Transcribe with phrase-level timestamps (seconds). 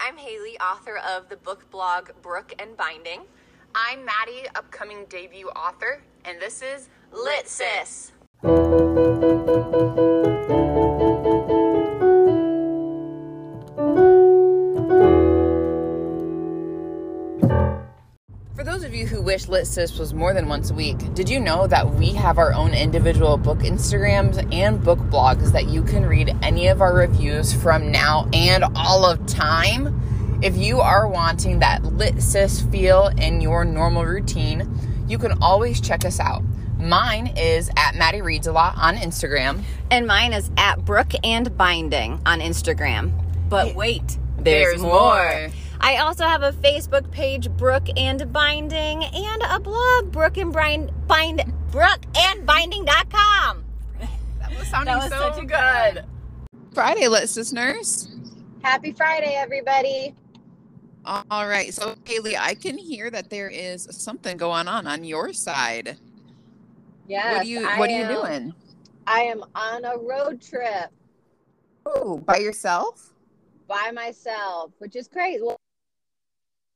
[0.00, 3.22] I'm Haley, author of the book blog Brook and Binding.
[3.74, 8.12] I'm Maddy, upcoming debut author, and this is Lit Sis.
[19.22, 22.38] Wish Lit Sis was more than once a week, did you know that we have
[22.38, 26.94] our own individual book Instagrams and book blogs that you can read any of our
[26.94, 30.40] reviews from now and all of time?
[30.42, 34.68] If you are wanting that Lit Sis feel in your normal routine,
[35.06, 36.42] you can always check us out.
[36.78, 39.62] Mine is at Maddie Reads a Lot on Instagram.
[39.90, 43.12] And mine is at Brook and Binding on Instagram.
[43.48, 45.50] But wait, There's more.
[45.84, 50.92] I also have a Facebook page, Brook and Binding, and a blog, Brook and Bind,
[51.08, 53.64] Bind Brook and Binding.com.
[54.38, 55.94] That was sounding That was so such a good.
[55.94, 56.04] good
[56.74, 58.08] Friday, Lit listeners.
[58.62, 60.14] Happy Friday, everybody.
[61.04, 61.74] All right.
[61.74, 65.96] So, Haley, I can hear that there is something going on on your side.
[67.08, 68.54] Yes, what are you I What are you am- doing?
[69.08, 70.90] I am on a road trip
[71.84, 73.08] Oh, by yourself?
[73.66, 75.58] by myself, which is crazy well,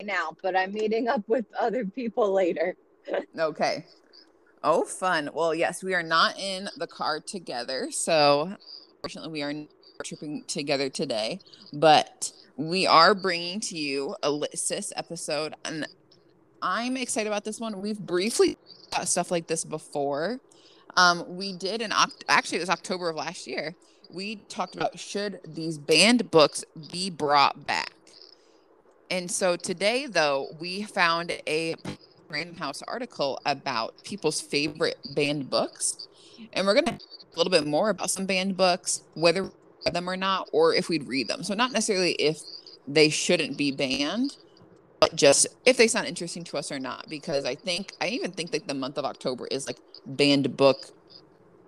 [0.02, 2.76] now, but I'm meeting up with other people later.
[3.38, 3.84] Okay.
[4.64, 5.30] Oh, fun.
[5.32, 8.56] Well, yes, we are not in the car together, so
[9.00, 9.54] fortunately, we are
[10.02, 11.38] tripping together today.
[11.72, 15.86] But we are bringing to you a Lit Sis episode, and
[16.60, 17.80] I'm excited about this one.
[17.80, 18.58] We've briefly
[18.88, 20.40] about stuff like this before.
[20.96, 21.92] Um, we did in
[22.28, 23.76] actually it was October of last year.
[24.10, 27.92] We talked about should these banned books be brought back.
[29.10, 31.74] And so today, though, we found a
[32.28, 36.08] Random House article about people's favorite banned books,
[36.52, 37.00] and we're gonna talk
[37.34, 39.50] a little bit more about some banned books, whether
[39.92, 41.44] them or not, or if we'd read them.
[41.44, 42.40] So not necessarily if
[42.88, 44.36] they shouldn't be banned,
[44.98, 47.08] but just if they sound interesting to us or not.
[47.08, 50.90] Because I think I even think that the month of October is like banned book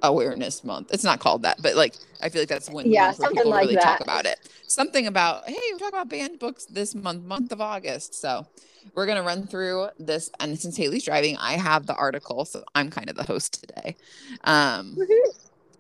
[0.02, 0.92] awareness month.
[0.92, 3.62] It's not called that, but like I feel like that's when Yeah, something people like
[3.62, 4.38] really talk about it.
[4.66, 8.14] Something about hey, we're talking about banned books this month, month of August.
[8.14, 8.46] So
[8.94, 12.90] we're gonna run through this, and since Haley's driving, I have the article, so I'm
[12.90, 13.96] kind of the host today.
[14.44, 14.96] Um,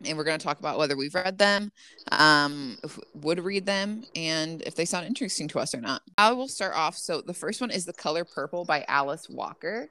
[0.04, 1.72] and we're going to talk about whether we've read them,
[2.12, 2.78] um,
[3.14, 6.02] would read them, and if they sound interesting to us or not.
[6.16, 6.96] I will start off.
[6.96, 9.88] So the first one is The Color Purple by Alice Walker.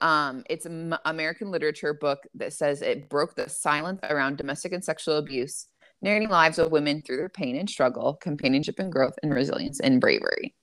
[0.00, 4.84] Um, it's an American literature book that says it broke the silence around domestic and
[4.84, 5.66] sexual abuse,
[6.02, 10.00] narrating lives of women through their pain and struggle, companionship and growth, and resilience and
[10.00, 10.54] bravery.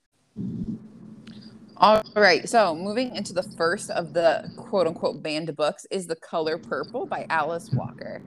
[1.78, 6.16] All right, so moving into the first of the quote unquote banned books is The
[6.16, 8.22] Color Purple by Alice Walker.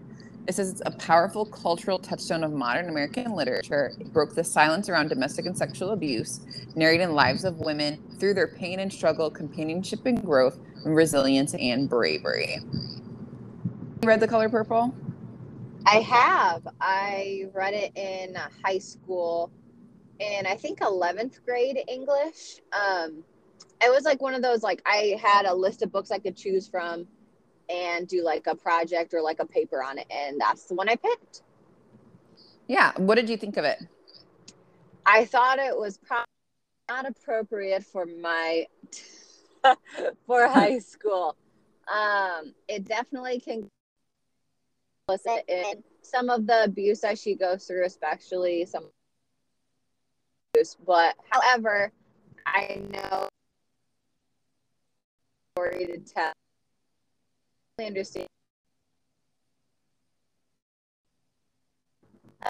[0.47, 3.93] It says it's a powerful cultural touchstone of modern American literature.
[3.99, 6.41] It broke the silence around domestic and sexual abuse,
[6.75, 12.59] narrating lives of women through their pain and struggle, companionship and growth, resilience and bravery.
[14.01, 14.93] You read The Color Purple?
[15.85, 16.67] I have.
[16.79, 19.51] I read it in high school
[20.19, 22.61] in I think 11th grade English.
[22.73, 23.23] Um,
[23.81, 26.35] it was like one of those like I had a list of books I could
[26.35, 27.07] choose from
[27.69, 30.89] and do like a project or like a paper on it and that's the one
[30.89, 31.43] I picked.
[32.67, 32.91] Yeah.
[32.97, 33.79] What did you think of it?
[35.05, 36.25] I thought it was probably
[36.89, 38.65] not appropriate for my
[40.25, 41.35] for high school.
[41.91, 43.67] Um, it definitely can
[45.07, 48.89] listen in some of the abuse that she goes through, especially some
[50.53, 50.77] abuse.
[50.85, 51.91] But however,
[52.45, 53.27] I know
[55.55, 56.31] story to tell.
[57.79, 58.27] I understand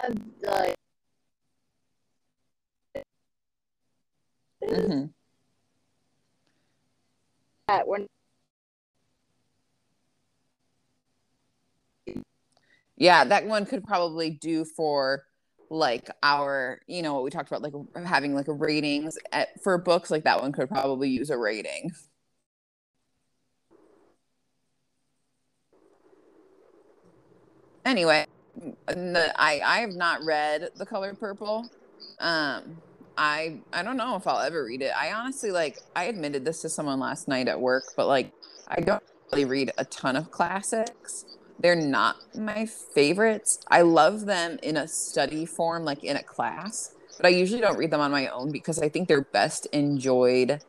[0.04, 0.76] of the
[4.68, 5.06] hmm
[7.70, 8.08] that we're
[12.98, 15.24] Yeah, that one could probably do for
[15.70, 17.74] like our, you know, what we talked about, like
[18.06, 20.10] having like a ratings at, for books.
[20.12, 21.92] Like that one could probably use a rating.
[27.86, 28.26] Anyway,
[28.88, 31.70] the, I I have not read The Color Purple.
[32.20, 32.82] Um,
[33.20, 34.94] I I don't know if I'll ever read it.
[34.98, 38.34] I honestly like I admitted this to someone last night at work, but like
[38.70, 41.26] I don't really read a ton of classics.
[41.60, 43.60] They're not my favorites.
[43.70, 47.78] I love them in a study form, like in a class, but I usually don't
[47.78, 50.62] read them on my own because I think they're best enjoyed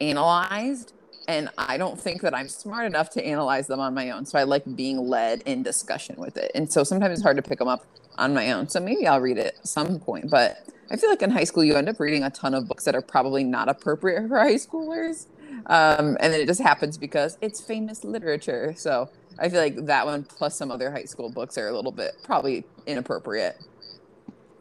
[0.00, 0.92] analyzed.
[1.28, 4.26] and I don't think that I'm smart enough to analyze them on my own.
[4.26, 6.52] So I like being led in discussion with it.
[6.54, 7.86] And so sometimes it's hard to pick them up
[8.18, 8.68] on my own.
[8.68, 10.30] So maybe I'll read it at some point.
[10.30, 12.84] But I feel like in high school, you end up reading a ton of books
[12.84, 15.26] that are probably not appropriate for high schoolers.
[15.66, 18.74] Um, and then it just happens because it's famous literature.
[18.76, 21.92] So I feel like that one plus some other high school books are a little
[21.92, 23.56] bit probably inappropriate.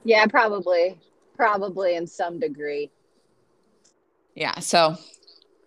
[0.03, 0.97] Yeah, probably.
[1.35, 2.91] Probably in some degree.
[4.35, 4.59] Yeah.
[4.59, 4.97] So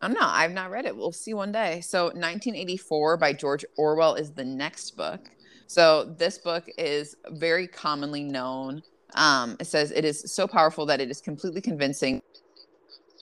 [0.00, 0.26] I don't know.
[0.26, 0.96] I've not read it.
[0.96, 1.80] We'll see one day.
[1.80, 5.30] So 1984 by George Orwell is the next book.
[5.68, 8.82] So this book is very commonly known.
[9.14, 12.22] Um, it says it is so powerful that it is completely convincing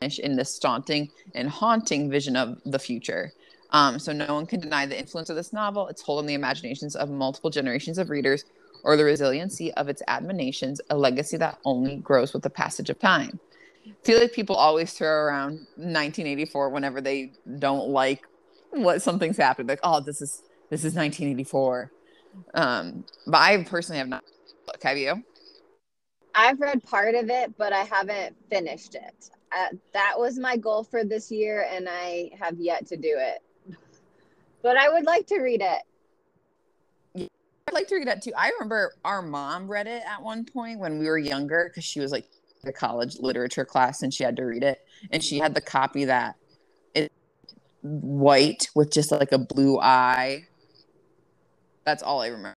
[0.00, 3.32] in this daunting and haunting vision of the future.
[3.70, 5.88] Um, so no one can deny the influence of this novel.
[5.88, 8.44] It's hold on the imaginations of multiple generations of readers
[8.84, 12.98] or the resiliency of its admonitions, a legacy that only grows with the passage of
[13.00, 13.40] time.
[13.84, 18.22] I feel like people always throw around 1984 whenever they don't like
[18.70, 19.68] what something's happened.
[19.68, 21.90] Like, oh, this is this is 1984.
[22.54, 24.24] Um, but I personally have not.
[24.66, 25.22] Look, have you?
[26.34, 29.30] I've read part of it, but I haven't finished it.
[29.56, 33.42] Uh, that was my goal for this year, and I have yet to do it.
[34.62, 37.28] But I would like to read it.
[37.68, 38.32] I'd like to read that too.
[38.36, 42.00] I remember our mom read it at one point when we were younger because she
[42.00, 42.28] was like
[42.64, 44.86] a college literature class and she had to read it.
[45.10, 46.36] And she had the copy that
[46.94, 47.08] is
[47.82, 50.44] white with just like a blue eye.
[51.86, 52.54] That's all I remember.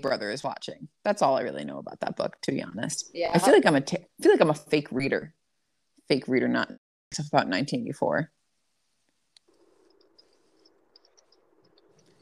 [0.00, 0.88] Brother is watching.
[1.04, 3.10] That's all I really know about that book, to be honest.
[3.12, 3.30] Yeah.
[3.34, 5.34] I feel like I'm a t- I feel like I'm a fake reader.
[6.08, 6.68] Fake reader, not
[7.12, 8.30] stuff about 1984.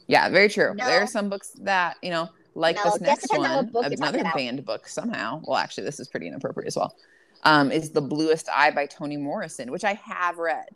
[0.09, 0.75] Yeah, very true.
[0.75, 0.87] No.
[0.87, 4.65] There are some books that, you know, like No, this next on one, another banned
[4.65, 5.43] book somehow.
[5.45, 6.95] Well, actually, this is pretty inappropriate as well.
[7.43, 10.67] Um, is The Bluest Eye by Toni Morrison, which I have read.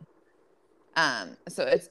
[0.96, 1.88] Um, so it's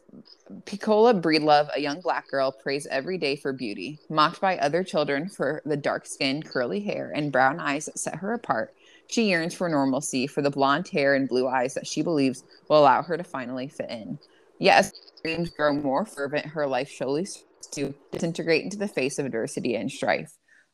[0.66, 5.30] Pecola Breedlove, a young black girl, prays every day for beauty, mocked by other children
[5.30, 8.74] for the dark skin, curly hair, and brown eyes that set her apart.
[9.07, 12.80] She yearns for normalcy, for the blonde hair and blue eyes that she believes will
[12.80, 14.19] allow her to finally fit in.
[14.60, 14.94] Yet, as
[15.24, 19.75] dreams grow more fervent, her life slowly starts to disintegrate into the face of adversity
[19.75, 20.34] and strife.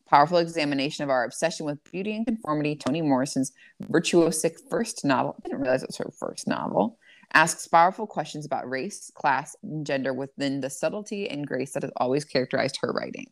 [0.09, 3.51] Powerful examination of our obsession with beauty and conformity, Toni Morrison's
[3.83, 6.97] virtuosic first novel, I didn't realize it was her first novel,
[7.35, 11.91] asks powerful questions about race, class, and gender within the subtlety and grace that has
[11.97, 13.27] always characterized her writing.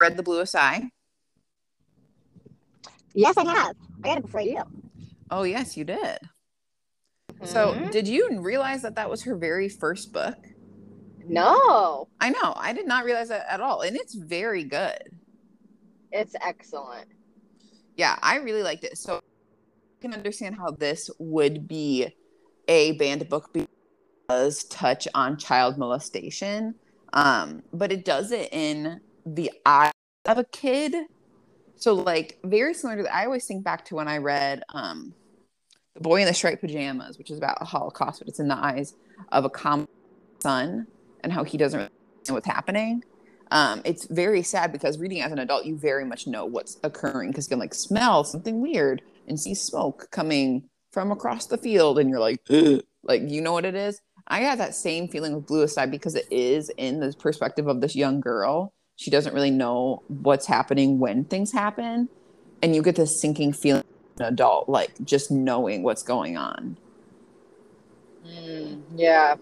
[0.00, 0.90] Read The Bluest Eye?
[3.14, 3.76] Yes, I have.
[4.02, 4.62] I got it before you.
[5.30, 6.18] Oh, yes, you did.
[7.44, 7.90] So, Mhm.
[7.90, 10.36] did you realize that that was her very first book?
[11.30, 12.54] no, I know.
[12.56, 13.82] I did not realize that at all.
[13.82, 14.98] And it's very good.
[16.10, 17.06] it's excellent.
[17.94, 18.96] Yeah, I really liked it.
[18.96, 22.14] So, I can understand how this would be
[22.68, 23.50] a banned book
[24.28, 26.74] does touch on child molestation.
[27.14, 29.90] Um, but it does it in the eye
[30.26, 30.94] of a kid.
[31.76, 35.14] So, like, very similar to, the, I always think back to when I read um,
[35.94, 38.56] The Boy in the Striped Pajamas, which is about a Holocaust, but it's in the
[38.56, 38.94] eyes
[39.32, 39.88] of a common
[40.40, 40.86] son
[41.22, 41.90] and how he doesn't
[42.28, 43.02] know what's happening.
[43.50, 47.30] Um, it's very sad because reading as an adult, you very much know what's occurring
[47.30, 50.68] because you can like smell something weird and see smoke coming
[50.98, 54.00] from across the field, and you're like, "Ugh." like you know what it is.
[54.26, 57.80] I had that same feeling with blue Eye because it is in the perspective of
[57.80, 58.72] this young girl.
[58.96, 62.08] She doesn't really know what's happening when things happen,
[62.62, 63.84] and you get this sinking feeling
[64.16, 66.76] as an adult, like just knowing what's going on.
[68.26, 69.36] Mm, yeah.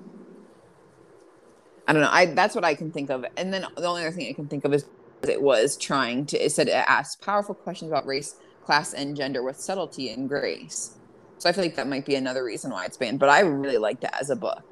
[1.89, 2.11] I don't know.
[2.13, 3.25] I that's what I can think of.
[3.39, 4.85] And then the only other thing I can think of is
[5.27, 9.43] it was trying to it said it asked powerful questions about race, class, and gender
[9.43, 10.99] with subtlety and grace.
[11.38, 13.19] So I feel like that might be another reason why it's banned.
[13.19, 14.62] But I really liked it as a book.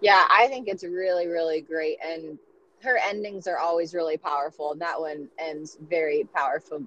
[0.00, 1.98] Yeah, I think it's really, really great.
[2.04, 2.38] And
[2.82, 4.72] her endings are always really powerful.
[4.72, 6.82] And that one ends very powerful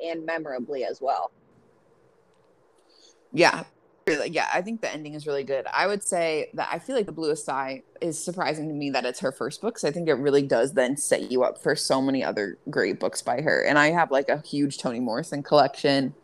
[0.00, 1.30] and memorably as well.
[3.32, 3.64] Yeah.
[4.06, 5.66] Really, yeah, I think the ending is really good.
[5.72, 9.04] I would say that I feel like the bluest eye is surprising to me that
[9.04, 9.78] it's her first book.
[9.78, 12.98] So I think it really does then set you up for so many other great
[12.98, 13.62] books by her.
[13.62, 16.14] And I have like a huge Toni Morrison collection.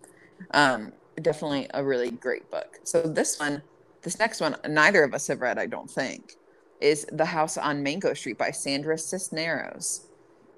[0.53, 0.93] Um,
[1.23, 2.79] definitely a really great book.
[2.85, 3.63] So this one,
[4.03, 6.35] this next one, neither of us have read, I don't think,
[6.81, 10.09] is The House on Mango Street by Sandra Cisneros.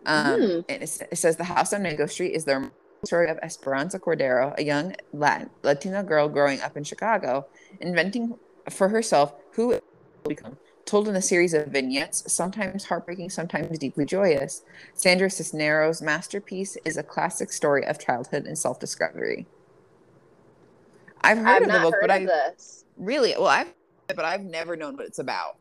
[0.06, 0.60] Um, Hmm.
[0.68, 2.70] and it, it says The House on Mango Street is the
[3.04, 7.46] story of Esperanza Cordero, a young Latin, Latina girl growing up in Chicago,
[7.80, 8.34] inventing
[8.70, 9.80] for herself who will
[10.26, 10.56] become.
[10.84, 14.62] Told in a series of vignettes, sometimes heartbreaking, sometimes deeply joyous,
[14.94, 19.46] Sandra Cisneros' masterpiece is a classic story of childhood and self discovery.
[21.28, 22.85] I've heard I've of the book, but I this.
[22.97, 23.73] really well, I've
[24.08, 25.58] but I've never known what it's about.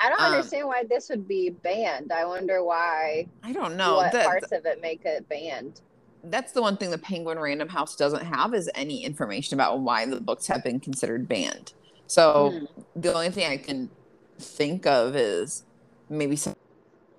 [0.00, 2.10] I don't um, understand why this would be banned.
[2.10, 3.28] I wonder why.
[3.44, 3.96] I don't know.
[3.96, 5.80] what That- parts of it make it banned?
[6.26, 10.06] that's the one thing the Penguin Random House doesn't have is any information about why
[10.06, 11.72] the books have been considered banned.
[12.06, 12.50] So
[12.94, 13.00] Hmm.
[13.00, 13.90] the only thing I can
[14.38, 15.64] think of is
[16.08, 16.54] maybe some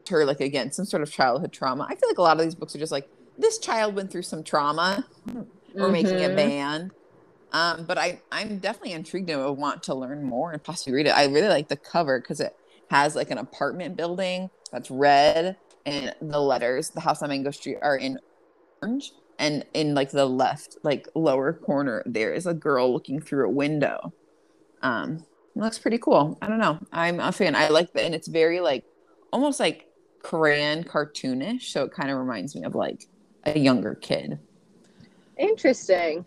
[0.09, 1.85] her like again some sort of childhood trauma.
[1.89, 4.21] I feel like a lot of these books are just like this child went through
[4.21, 5.05] some trauma.
[5.73, 6.91] We're making a band.
[7.51, 11.07] Um, but I I'm definitely intrigued and would want to learn more and possibly read
[11.07, 11.11] it.
[11.11, 12.55] I really like the cover because it
[12.89, 17.77] has like an apartment building that's red and the letters the house on Mango Street
[17.81, 18.19] are in
[18.81, 23.45] orange and in like the left like lower corner there is a girl looking through
[23.45, 24.13] a window.
[24.81, 25.25] Um
[25.55, 26.39] looks pretty cool.
[26.41, 26.79] I don't know.
[26.91, 27.55] I'm a fan.
[27.55, 28.83] I like that and it's very like
[29.31, 29.87] almost like
[30.23, 33.05] crayon cartoonish so it kind of reminds me of like
[33.45, 34.39] a younger kid
[35.37, 36.25] Interesting.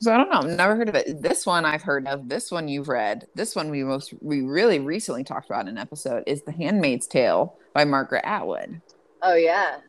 [0.00, 0.40] so i don't know.
[0.54, 1.22] Never heard of it.
[1.22, 2.28] This one i've heard of.
[2.28, 3.26] This one you've read.
[3.34, 7.06] This one we most we really recently talked about in an episode is the handmaid's
[7.06, 8.80] tale by margaret atwood.
[9.22, 9.80] Oh yes.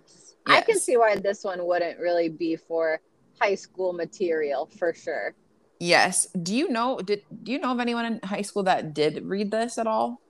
[0.46, 3.00] I can see why this one wouldn't really be for
[3.42, 5.36] high school material for sure.
[5.80, 6.28] yes.
[6.42, 9.52] Do you know did do you know of anyone in high school that did read
[9.52, 10.22] this at all?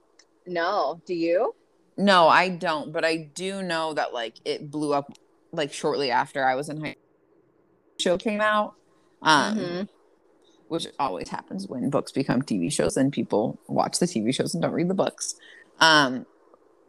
[0.46, 1.54] No, do you?
[1.96, 5.12] No, I don't, but I do know that like it blew up
[5.52, 6.96] like shortly after I was in high
[7.98, 8.74] show came out.
[9.22, 9.88] Um Mhm.
[10.68, 14.62] which always happens when books become TV shows and people watch the TV shows and
[14.62, 15.34] don't read the books.
[15.80, 16.26] Um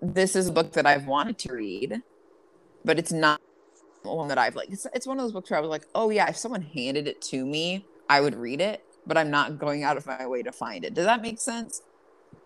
[0.01, 2.01] this is a book that I've wanted to read,
[2.85, 3.41] but it's not
[4.03, 6.09] one that I've like it's it's one of those books where I was like, "Oh
[6.11, 9.83] yeah, if someone handed it to me, I would read it." But I'm not going
[9.83, 10.93] out of my way to find it.
[10.93, 11.81] Does that make sense?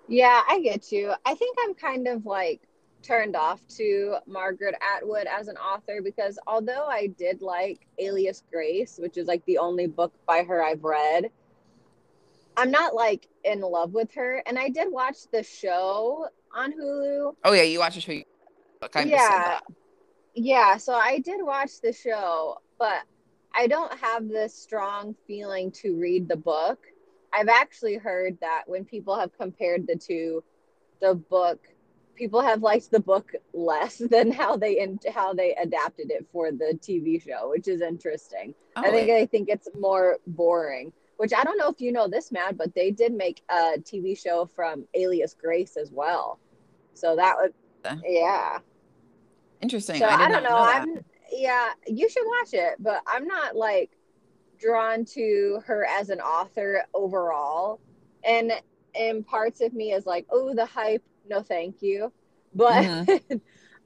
[0.08, 1.14] Yeah, I get you.
[1.26, 2.62] I think I'm kind of like
[3.02, 8.98] turned off to Margaret Atwood as an author because although I did like Alias Grace,
[9.02, 11.30] which is like the only book by her I've read,
[12.58, 14.44] I'm not like in love with her.
[14.46, 17.36] And I did watch the show on Hulu.
[17.44, 18.12] Oh yeah, you watch the show.
[18.12, 18.24] you-
[18.82, 19.16] Look, I yeah.
[19.18, 19.60] Yeah.
[20.36, 23.02] Yeah, so I did watch the show, but
[23.54, 26.80] I don't have this strong feeling to read the book.
[27.34, 30.44] I've actually heard that when people have compared the two,
[31.02, 31.60] the book,
[32.20, 36.52] people have liked the book less than how they in, how they adapted it for
[36.52, 38.54] the TV show, which is interesting.
[38.76, 39.10] Oh, I think.
[39.10, 40.94] I think it's more boring.
[41.18, 44.18] Which I don't know if you know this, Matt, but they did make a TV
[44.18, 46.40] show from Alias Grace as well.
[46.94, 47.54] So that would,
[48.06, 48.60] yeah.
[49.62, 49.98] Interesting.
[49.98, 50.58] So I, I, don't not know.
[50.58, 53.92] I'm yeah, you should watch it, but I'm not like
[54.60, 57.80] drawn to her as an author overall.
[58.24, 58.54] And
[58.96, 62.12] and parts of me is like, oh, the hype, no thank you.
[62.54, 62.86] But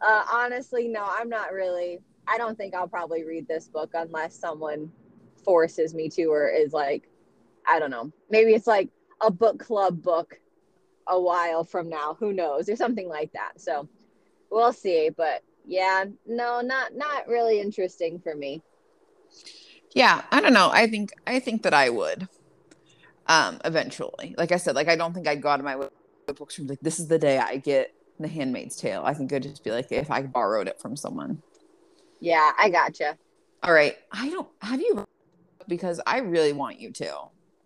[0.02, 2.00] uh, honestly, no, I'm not really.
[2.28, 4.92] I don't think I'll probably read this book unless someone
[5.44, 7.10] forces me to, or is like,
[7.68, 8.12] I don't know.
[8.30, 8.90] Maybe it's like
[9.22, 10.40] a book club book
[11.08, 12.16] a while from now.
[12.20, 13.60] Who knows, or something like that.
[13.60, 13.90] So
[14.50, 15.10] we'll see.
[15.16, 18.62] But yeah, no, not not really interesting for me.
[19.94, 20.70] Yeah, I don't know.
[20.72, 22.28] I think I think that I would.
[23.26, 24.36] Um, eventually.
[24.38, 25.88] Like I said, like I don't think I'd go out of my way
[26.32, 29.04] books from like this is the day I get the Handmaid's Tale.
[29.04, 31.42] I think it'd just be like if I borrowed it from someone.
[32.22, 33.18] Yeah, I gotcha.
[33.64, 33.98] All right.
[34.12, 35.04] I don't have you
[35.68, 37.14] because I really want you to.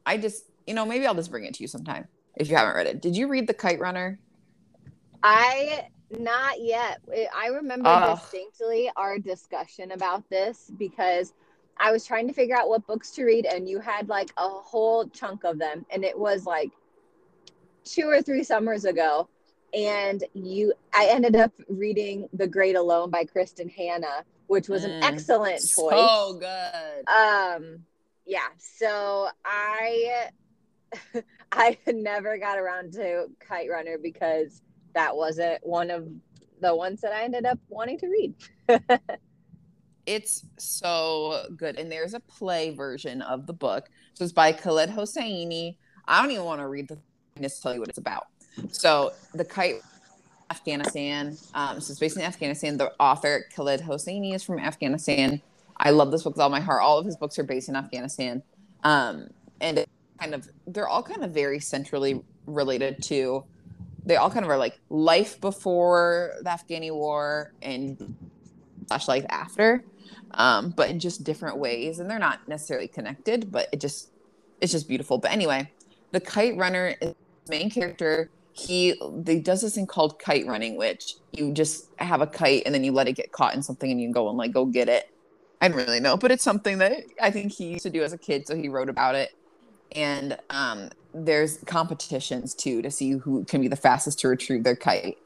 [0.05, 2.75] I just you know, maybe I'll just bring it to you sometime if you haven't
[2.75, 3.01] read it.
[3.01, 4.19] Did you read The Kite Runner?
[5.23, 7.01] I not yet.
[7.35, 8.17] I remember Ugh.
[8.17, 11.33] distinctly our discussion about this because
[11.77, 14.47] I was trying to figure out what books to read, and you had like a
[14.47, 16.71] whole chunk of them, and it was like
[17.87, 19.27] two or three summers ago.
[19.73, 24.91] And you, I ended up reading The Great Alone by Kristin Hannah, which was an
[24.91, 25.75] Mm, excellent choice.
[25.75, 27.07] So good.
[27.07, 27.79] um
[28.25, 30.27] yeah so i
[31.53, 34.61] i never got around to kite runner because
[34.93, 36.07] that wasn't one of
[36.61, 38.33] the ones that i ended up wanting to read
[40.05, 41.77] It's so good.
[41.77, 43.89] And there's a play version of the book.
[44.13, 45.75] So it's by Khaled Hosseini.
[46.07, 46.99] I don't even want to read the
[47.41, 48.27] just tell you what it's about.
[48.71, 49.81] So the kite
[50.49, 51.37] Afghanistan.
[51.53, 52.77] Um, so it's based in Afghanistan.
[52.77, 55.41] The author Khaled Hosseini is from Afghanistan.
[55.77, 56.81] I love this book with all my heart.
[56.81, 58.41] All of his books are based in Afghanistan.
[58.83, 59.29] Um,
[59.61, 59.89] and it
[60.19, 63.43] kind of they're all kind of very centrally related to
[64.05, 68.15] they all kind of are like life before the Afghani war and
[68.87, 69.83] slash life after
[70.31, 71.99] um, but in just different ways.
[71.99, 74.09] And they're not necessarily connected, but it just
[74.61, 75.17] it's just beautiful.
[75.17, 75.71] But anyway,
[76.11, 77.13] the kite runner is
[77.49, 78.29] main character.
[78.53, 82.73] He they does this thing called kite running, which you just have a kite and
[82.73, 84.89] then you let it get caught in something and you go and like go get
[84.89, 85.09] it.
[85.61, 88.13] I don't really know, but it's something that I think he used to do as
[88.13, 89.35] a kid, so he wrote about it.
[89.95, 94.75] And um, there's competitions too to see who can be the fastest to retrieve their
[94.75, 95.17] kite.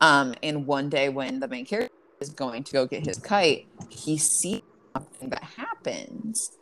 [0.00, 3.66] Um, and one day when the main character is going to go get his kite,
[3.88, 6.56] he sees something that happens,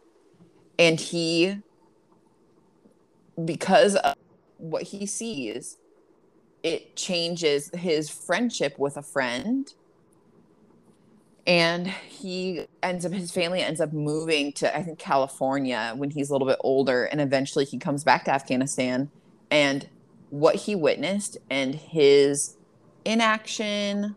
[0.78, 1.58] and he,
[3.44, 4.14] because of
[4.58, 5.78] what he sees,
[6.62, 9.72] it changes his friendship with a friend.
[11.46, 16.28] And he ends up his family ends up moving to i think california when he's
[16.28, 19.10] a little bit older and eventually he comes back to afghanistan.
[19.50, 19.88] And
[20.30, 22.56] what he witnessed and his
[23.04, 24.14] inaction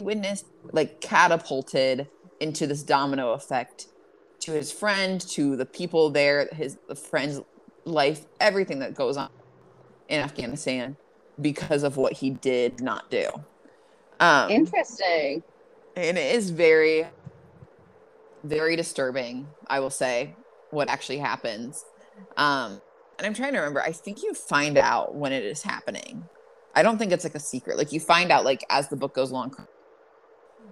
[0.00, 2.08] witnessed like catapulted
[2.40, 3.88] into this domino effect
[4.40, 7.40] to his friend to the people there his the friend's
[7.88, 9.30] life everything that goes on
[10.08, 10.96] in afghanistan
[11.40, 13.26] because of what he did not do.
[14.20, 15.42] Um, interesting.
[15.96, 17.06] and it is very
[18.44, 20.34] very disturbing i will say
[20.70, 21.84] what actually happens.
[22.36, 22.80] Um
[23.18, 26.28] and i'm trying to remember i think you find out when it is happening.
[26.74, 27.76] I don't think it's like a secret.
[27.78, 29.54] Like you find out like as the book goes along.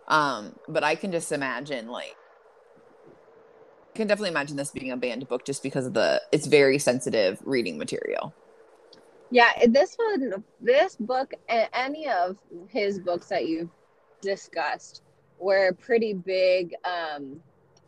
[0.08, 2.16] Um but i can just imagine like
[3.96, 7.40] can definitely imagine this being a banned book just because of the it's very sensitive
[7.44, 8.34] reading material
[9.30, 12.36] yeah this one this book and any of
[12.68, 13.70] his books that you've
[14.20, 15.02] discussed
[15.38, 17.40] were pretty big um,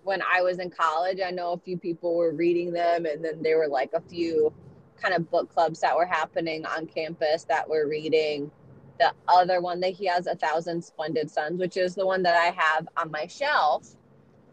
[0.04, 1.18] when I was in college.
[1.24, 4.52] I know a few people were reading them, and then there were like a few
[5.00, 8.50] kind of book clubs that were happening on campus that were reading
[8.98, 12.34] the other one that he has, A Thousand Splendid Suns, which is the one that
[12.34, 13.94] I have on my shelf.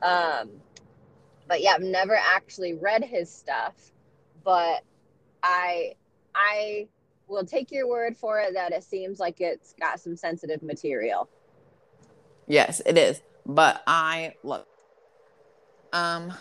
[0.04, 0.52] Um,
[1.48, 3.74] but yeah, I've never actually read his stuff,
[4.44, 4.84] but
[5.44, 5.94] I
[6.34, 6.88] I
[7.28, 11.30] will take your word for it that it seems like it's got some sensitive material.
[12.48, 13.22] Yes, it is.
[13.46, 14.66] But I love.
[15.94, 16.34] Um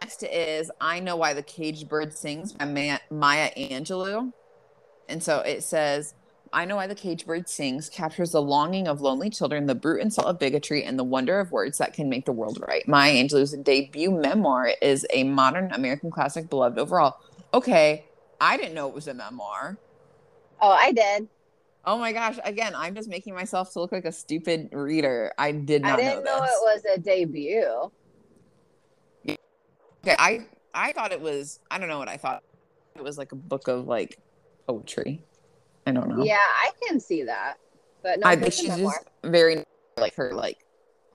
[0.00, 4.32] next is I Know Why the Caged Bird Sings by Maya Angelou.
[5.08, 6.14] And so it says,
[6.56, 10.00] I Know Why the Caged Bird Sings captures the longing of lonely children, the brute
[10.00, 12.88] insult of bigotry, and the wonder of words that can make the world right.
[12.88, 17.18] Maya Angelou's debut memoir is a modern American classic beloved overall.
[17.52, 18.06] Okay,
[18.40, 19.76] I didn't know it was a memoir.
[20.62, 21.28] Oh, I did.
[21.84, 22.38] Oh my gosh!
[22.42, 25.34] Again, I'm just making myself to look like a stupid reader.
[25.36, 25.98] I did not.
[25.98, 27.92] I didn't know, know it was a debut.
[29.28, 29.36] Okay,
[30.18, 31.60] I I thought it was.
[31.70, 32.42] I don't know what I thought.
[32.94, 34.18] It was like a book of like
[34.66, 35.22] poetry.
[35.86, 36.24] I don't know.
[36.24, 37.58] Yeah, I can see that,
[38.02, 39.64] but no, I think she's just very
[39.96, 40.58] like her like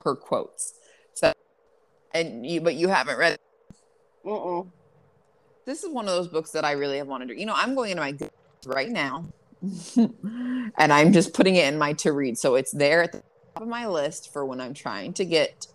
[0.04, 0.74] her quotes.
[1.14, 1.34] So,
[2.14, 3.38] and you, but you haven't read.
[4.26, 4.70] Mm-mm.
[5.66, 7.40] This is one of those books that I really have wanted to.
[7.40, 8.18] You know, I'm going into my
[8.66, 9.26] right now
[9.98, 12.38] and I'm just putting it in my to read.
[12.38, 15.68] So it's there at the top of my list for when I'm trying to get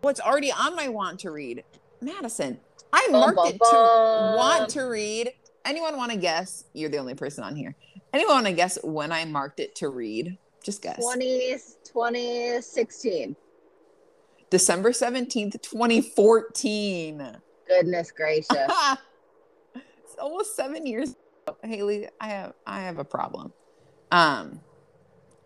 [0.00, 1.64] what's already on my want to read.
[2.00, 2.58] Madison,
[2.92, 5.32] I marked bum, bum, it to want to read.
[5.64, 6.64] Anyone want to guess?
[6.72, 7.74] You're the only person on here.
[8.12, 10.36] Anyone want to guess when I marked it to read?
[10.62, 11.02] Just guess.
[11.02, 13.36] 20, 2016.
[14.50, 17.36] December 17th, 2014.
[17.66, 18.48] Goodness gracious.
[19.74, 21.16] it's almost seven years
[21.62, 23.52] Haley, I have I have a problem.
[24.10, 24.60] Um,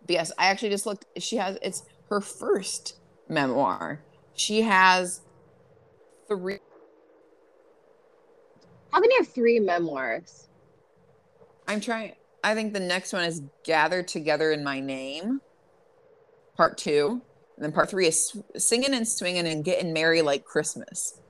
[0.07, 1.07] but yes, I actually just looked.
[1.19, 2.97] She has it's her first
[3.29, 4.03] memoir.
[4.35, 5.21] She has
[6.29, 6.59] three.
[8.93, 10.49] How can you have three memoirs?
[11.69, 12.15] I'm trying.
[12.43, 15.41] I think the next one is Gathered Together in My Name,
[16.57, 17.21] part two.
[17.57, 21.21] And then part three is Singing and Swinging and Getting Merry Like Christmas.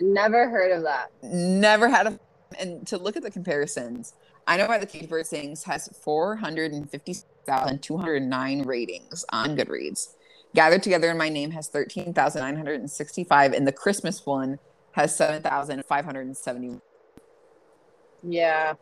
[0.00, 1.12] Never heard of that.
[1.22, 2.18] Never had a
[2.58, 4.12] and to look at the comparisons,
[4.46, 10.14] I know why the Caged Bird Sings has 450,209 ratings on Goodreads.
[10.54, 14.60] Gathered Together in My Name has 13,965, and the Christmas one
[14.94, 16.80] has 7,570.
[18.22, 18.74] Yeah.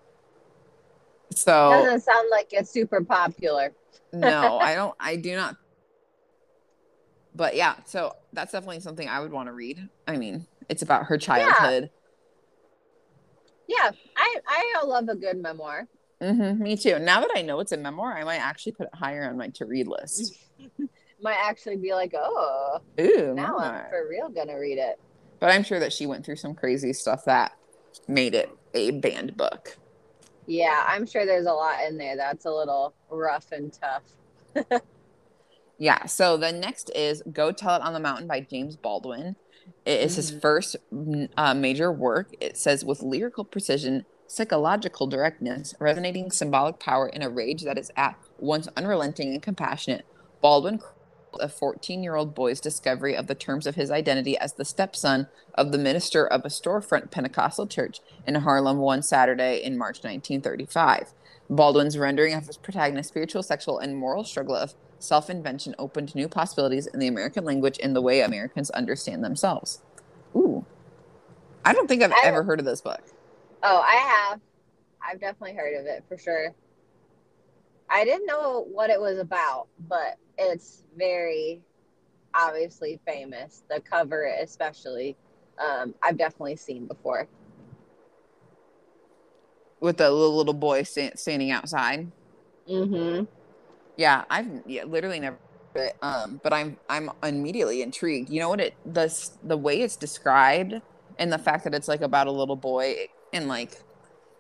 [1.34, 3.72] So doesn't sound like it's super popular.
[4.12, 4.94] no, I don't.
[5.00, 5.56] I do not.
[7.34, 9.88] But yeah, so that's definitely something I would want to read.
[10.06, 11.84] I mean, it's about her childhood.
[11.84, 11.98] Yeah
[13.72, 15.88] yeah, I I love a good memoir.
[16.20, 16.98] Mm-hmm, me too.
[16.98, 19.48] Now that I know it's a memoir, I might actually put it higher on my
[19.48, 20.34] to read list.
[21.22, 23.84] might actually be like, oh, Ooh, now memoir.
[23.84, 25.00] I'm for real gonna read it.
[25.42, 27.56] But I'm sure that she went through some crazy stuff that
[28.06, 29.76] made it a banned book.
[30.46, 34.82] Yeah, I'm sure there's a lot in there that's a little rough and tough.
[35.78, 36.06] yeah.
[36.06, 39.34] So the next is Go Tell It on the Mountain by James Baldwin.
[39.84, 40.38] It is his mm-hmm.
[40.38, 40.76] first
[41.36, 42.36] uh, major work.
[42.40, 47.90] It says, with lyrical precision, psychological directness, resonating symbolic power, in a rage that is
[47.96, 50.06] at once unrelenting and compassionate,
[50.40, 50.78] Baldwin
[51.40, 55.28] a 14 year old boy's discovery of the terms of his identity as the stepson
[55.54, 61.12] of the minister of a storefront Pentecostal church in Harlem one Saturday in March 1935.
[61.50, 66.28] Baldwin's rendering of his protagonist's spiritual, sexual, and moral struggle of self invention opened new
[66.28, 69.82] possibilities in the American language and the way Americans understand themselves.
[70.34, 70.64] Ooh.
[71.64, 73.02] I don't think I've I- ever heard of this book.
[73.62, 74.40] Oh, I have.
[75.04, 76.54] I've definitely heard of it for sure.
[77.92, 81.60] I didn't know what it was about, but it's very
[82.34, 83.64] obviously famous.
[83.68, 85.14] The cover, especially,
[85.58, 87.28] um, I've definitely seen before.
[89.80, 92.10] With the little, boy sta- standing outside.
[92.66, 93.24] Mm-hmm.
[93.98, 95.38] Yeah, I've yeah, literally never
[95.74, 98.30] it, um, but I'm I'm immediately intrigued.
[98.30, 100.80] You know what it the the way it's described
[101.18, 103.76] and the fact that it's like about a little boy and like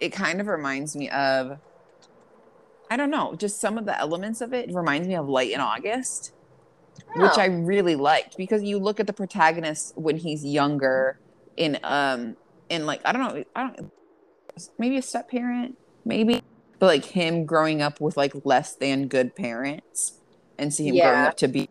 [0.00, 1.58] it kind of reminds me of
[2.92, 5.60] I don't know, just some of the elements of it reminds me of Light in
[5.60, 6.34] August,
[7.16, 7.40] which Oh.
[7.40, 11.18] I really liked because you look at the protagonist when he's younger
[11.56, 12.36] in um
[12.68, 13.92] in like I don't know, I don't
[14.78, 16.42] maybe a step parent, maybe
[16.78, 20.18] but like him growing up with like less than good parents
[20.58, 21.70] and see him growing up to be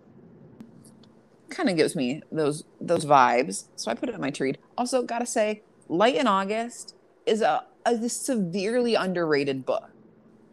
[1.52, 3.66] kind of gives me those those vibes.
[3.76, 4.58] So I put it in my to read.
[4.76, 6.96] Also, gotta say, Light in August
[7.28, 9.91] is a, a severely underrated book.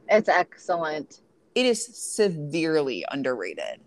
[0.08, 1.20] It's excellent.
[1.54, 3.80] It is severely underrated.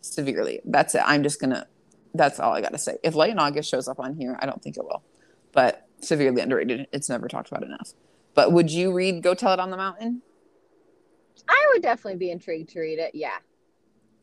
[0.00, 0.60] Severely.
[0.64, 1.02] That's it.
[1.04, 1.66] I'm just gonna.
[2.14, 2.98] That's all I gotta say.
[3.02, 5.02] If Light in August shows up on here, I don't think it will,
[5.52, 6.86] but severely underrated.
[6.92, 7.92] It's never talked about enough.
[8.34, 10.22] But would you read Go Tell It on the Mountain?
[11.48, 13.14] I would definitely be intrigued to read it.
[13.14, 13.38] Yeah,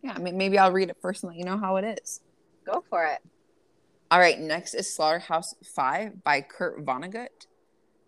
[0.04, 2.22] Yeah, I mean, maybe I'll read it first and let you know how it is.
[2.66, 3.20] go for it.
[4.12, 7.46] All right, next is Slaughterhouse Five by Kurt Vonnegut.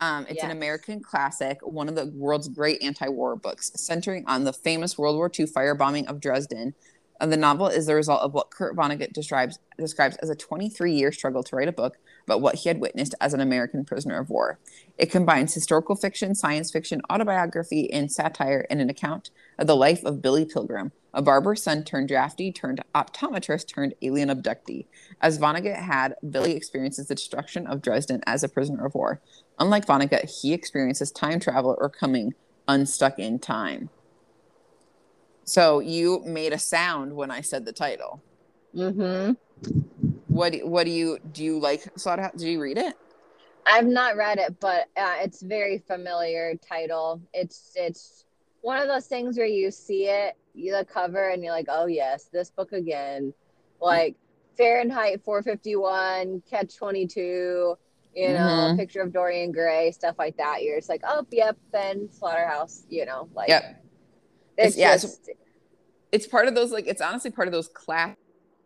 [0.01, 4.51] Um, it's an American classic, one of the world's great anti-war books, centering on the
[4.51, 6.73] famous World War II firebombing of Dresden.
[7.19, 11.11] And the novel is the result of what Kurt Vonnegut describes describes as a 23-year
[11.11, 14.31] struggle to write a book about what he had witnessed as an American prisoner of
[14.31, 14.57] war.
[14.97, 20.03] It combines historical fiction, science fiction, autobiography, and satire in an account of the life
[20.03, 24.85] of Billy Pilgrim, a barber's son turned draftee turned optometrist turned alien abductee.
[25.19, 29.21] As Vonnegut had, Billy experiences the destruction of Dresden as a prisoner of war.
[29.61, 32.33] Unlike Vonnegut, he experiences time travel or coming
[32.67, 33.91] unstuck in time.
[35.43, 38.23] So you made a sound when I said the title.
[38.75, 39.33] Mm-hmm.
[40.29, 42.31] What what do you do you like Slaughterhouse?
[42.31, 42.95] Did you read it?
[43.67, 47.21] I've not read it, but uh, it's very familiar title.
[47.31, 48.25] It's it's
[48.61, 51.85] one of those things where you see it, you the cover, and you're like, oh
[51.85, 53.31] yes, this book again.
[53.79, 54.15] Like
[54.57, 57.77] Fahrenheit 451, Catch 22,
[58.13, 58.33] you know,
[58.73, 58.77] Mhm.
[58.77, 60.63] picture of Dorian Gray, stuff like that.
[60.63, 63.63] You're just like, oh yep, then Slaughterhouse, you know, like Yep.
[64.57, 65.29] it's It's- yeah, just
[66.11, 68.17] It's part of those like it's honestly part of those class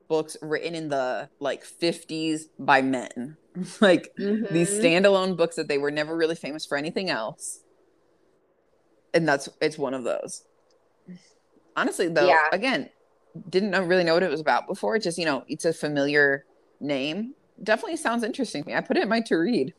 [0.07, 3.37] books written in the like 50s by men.
[3.81, 4.81] like these mhm.
[4.81, 7.61] standalone books that they were never really famous for anything else.
[9.13, 10.43] And that's it's one of those.
[11.75, 12.47] Honestly, though, Yeah.
[12.51, 12.89] again,
[13.49, 14.97] didn't really know what it was about before.
[14.97, 16.45] Just you know, it's a familiar
[16.79, 17.35] name.
[17.61, 18.75] Definitely sounds interesting to me.
[18.75, 19.73] I put it in my to read.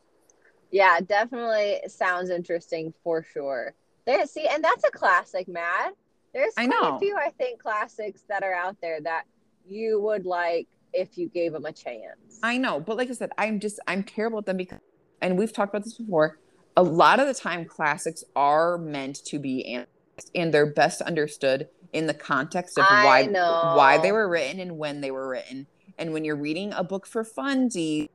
[0.71, 3.73] Yeah, definitely sounds interesting for sure.
[4.05, 5.93] There, see, and that's a classic, Matt.
[6.33, 6.95] There's I quite know.
[6.95, 9.23] a few, I think, classics that are out there that
[9.65, 12.39] you would like if you gave them a chance.
[12.43, 14.79] I know, but like I said, I'm just I'm terrible at them because,
[15.21, 16.39] and we've talked about this before.
[16.75, 21.69] A lot of the time, classics are meant to be analyzed, and they're best understood
[21.93, 23.73] in the context of I why know.
[23.75, 25.67] why they were written and when they were written.
[25.97, 28.09] And when you're reading a book for funsies,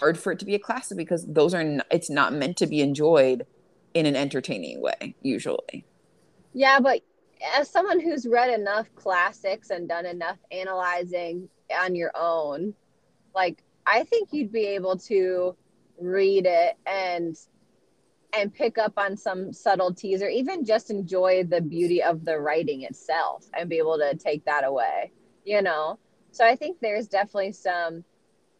[0.00, 2.66] hard for it to be a classic because those are n- it's not meant to
[2.66, 3.46] be enjoyed
[3.94, 5.86] in an entertaining way usually.
[6.54, 7.02] Yeah, but
[7.54, 11.48] as someone who's read enough classics and done enough analyzing
[11.80, 12.74] on your own,
[13.34, 15.56] like I think you'd be able to
[15.98, 17.36] read it and
[18.34, 22.82] and pick up on some subtleties or even just enjoy the beauty of the writing
[22.82, 25.12] itself and be able to take that away,
[25.44, 25.98] you know?
[26.32, 28.04] So I think there's definitely some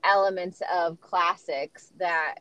[0.05, 2.37] elements of classics that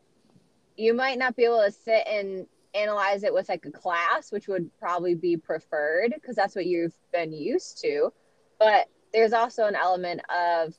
[0.76, 4.48] you might not be able to sit and analyze it with like a class, which
[4.48, 8.12] would probably be preferred because that's what you've been used to.
[8.60, 10.74] But there's also an element of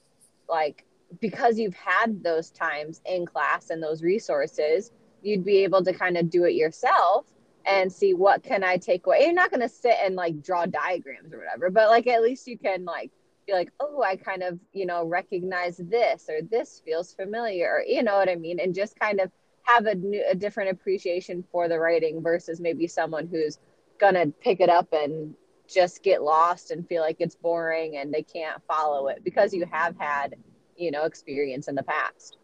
[0.49, 0.85] like,
[1.21, 6.17] because you've had those times in class and those resources, you'd be able to kind
[6.17, 7.27] of do it yourself
[7.65, 9.25] and see what can I take away.
[9.25, 12.47] You're not going to sit and like draw diagrams or whatever, but like at least
[12.47, 13.13] you can like
[13.47, 17.83] be like, oh, I kind of, you know, recognize this or this feels familiar or
[17.83, 18.61] you know what I mean?
[18.61, 19.31] And just kind of
[19.63, 23.59] have a new, a different appreciation for the writing versus maybe someone who's
[23.99, 25.35] gonna pick it up and
[25.73, 29.65] just get lost and feel like it's boring and they can't follow it because you
[29.71, 30.37] have had,
[30.77, 32.39] you know, experience in the past.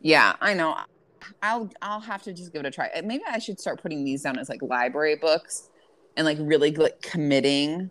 [0.00, 0.76] Yeah, I know.
[1.42, 2.90] I'll I'll have to just give it a try.
[3.02, 5.70] Maybe I should start putting these down as like library books
[6.16, 7.90] and like really like committing.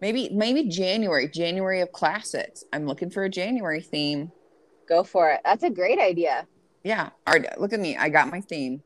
[0.00, 2.64] Maybe maybe January, January of classics.
[2.72, 4.32] I'm looking for a January theme.
[4.88, 5.40] Go for it.
[5.44, 6.46] That's a great idea.
[6.84, 7.10] Yeah.
[7.26, 7.96] All right, look at me.
[7.96, 8.82] I got my theme.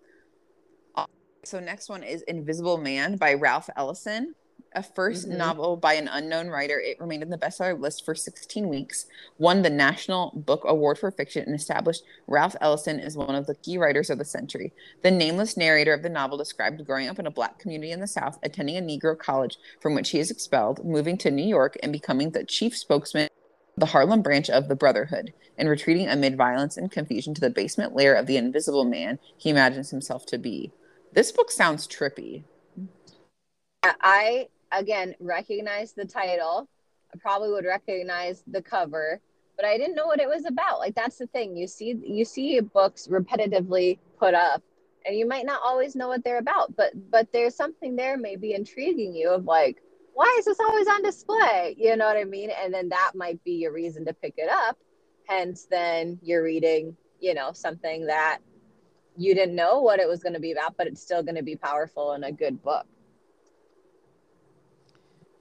[1.44, 4.34] So next one is Invisible Man by Ralph Ellison
[4.74, 5.36] a 1st Mhm.
[5.36, 6.80] novel by an unknown writer.
[6.80, 9.06] It remained in the bestseller list for 16 weeks,
[9.38, 13.54] won the National Book Award for Fiction, and established Ralph Ellison as one of the
[13.54, 14.72] key writers of the century.
[15.02, 18.06] The nameless narrator of the novel described growing up in a black community in the
[18.06, 21.92] South, attending a Negro college from which he is expelled, moving to New York, and
[21.92, 26.76] becoming the chief spokesman of the Harlem branch of the Brotherhood, and retreating amid violence
[26.76, 30.72] and confusion to the basement lair of the invisible man he imagines himself to be.
[31.12, 32.44] This book sounds trippy.
[33.82, 36.68] I again recognize the title.
[37.12, 39.20] I probably would recognize the cover,
[39.56, 40.78] but I didn't know what it was about.
[40.78, 41.56] Like that's the thing.
[41.56, 44.62] You see you see books repetitively put up
[45.06, 48.54] and you might not always know what they're about, but but there's something there maybe
[48.54, 49.82] intriguing you of like
[50.14, 51.74] why is this always on display?
[51.76, 52.50] You know what I mean?
[52.50, 54.78] And then that might be your reason to pick it up.
[55.26, 58.38] Hence then you're reading, you know, something that
[59.16, 61.42] you didn't know what it was going to be about, but it's still going to
[61.42, 62.86] be powerful and a good book.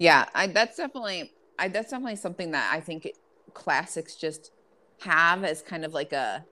[0.04, 3.08] Yeah, I that's definitely I that's definitely something that I think
[3.54, 4.52] classics just
[5.00, 6.44] have as kind of like a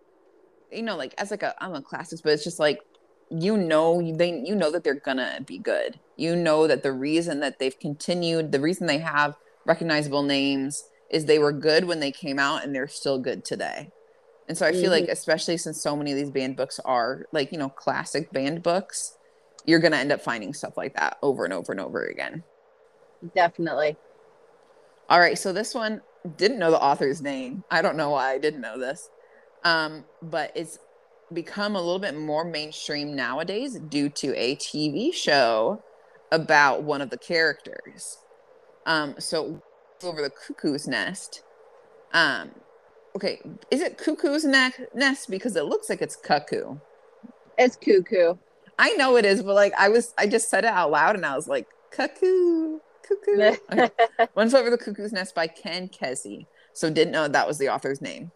[0.71, 2.79] you know like as like a I'm a classics, but it's just like
[3.29, 5.99] you know they you know that they're gonna be good.
[6.15, 9.35] You know that the reason that they've continued, the reason they have
[9.65, 13.91] recognizable names is they were good when they came out and they're still good today.
[14.47, 15.11] And so I feel like mm-hmm.
[15.11, 19.17] especially since so many of these banned books are like, you know, classic banned books,
[19.65, 22.43] you're going to end up finding stuff like that over and over and over again.
[23.35, 23.97] Definitely.
[25.09, 26.01] All right, so this one
[26.37, 27.63] didn't know the author's name.
[27.69, 29.09] I don't know why I didn't know this.
[29.63, 30.79] Um, but it's
[31.33, 35.83] become a little bit more mainstream nowadays due to a TV show
[36.31, 38.17] about one of the characters.
[38.85, 39.61] Um, so
[40.03, 41.43] over the cuckoo's nest.
[42.13, 42.51] Um,
[43.15, 46.77] okay, is it cuckoo's ne- nest because it looks like it's cuckoo?
[47.57, 48.35] It's cuckoo.
[48.79, 51.25] I know it is, but like I was, I just said it out loud and
[51.25, 52.79] I was like, cuckoo,
[53.11, 53.57] cuckoo.
[53.71, 53.89] Okay.
[54.33, 56.45] One Flew Over the Cuckoo's Nest by Ken Kesey.
[56.73, 58.31] So didn't know that was the author's name.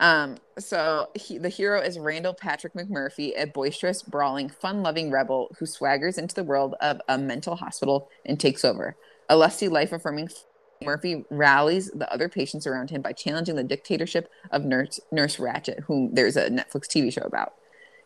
[0.00, 5.64] Um, so he, the hero is Randall Patrick McMurphy, a boisterous, brawling, fun-loving rebel who
[5.64, 8.96] swaggers into the world of a mental hospital and takes over.
[9.28, 10.28] A lusty, life-affirming
[10.82, 15.84] Murphy rallies the other patients around him by challenging the dictatorship of Nurse, Nurse Ratched,
[15.84, 17.54] whom there's a Netflix TV show about.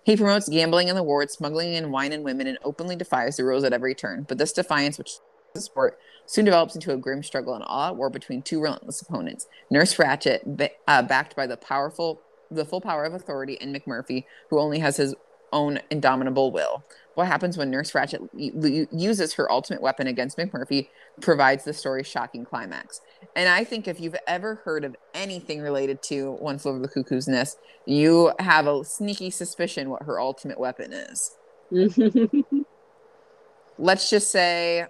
[0.04, 3.44] He promotes gambling in the ward, smuggling in wine and women, and openly defies the
[3.44, 4.24] rules at every turn.
[4.28, 5.18] But this defiance, which
[5.56, 9.46] a sport, soon develops into a grim struggle and all-out war between two relentless opponents:
[9.70, 14.24] Nurse Ratched, ba- uh, backed by the powerful, the full power of authority, and McMurphy,
[14.50, 15.14] who only has his
[15.52, 16.84] own indomitable will.
[17.14, 20.88] What happens when Nurse Ratched u- uses her ultimate weapon against McMurphy
[21.20, 23.00] provides the story's shocking climax.
[23.34, 26.88] And I think if you've ever heard of anything related to One Flew Over the
[26.88, 31.36] Cuckoo's Nest, you have a sneaky suspicion what her ultimate weapon is.
[33.78, 34.86] Let's just say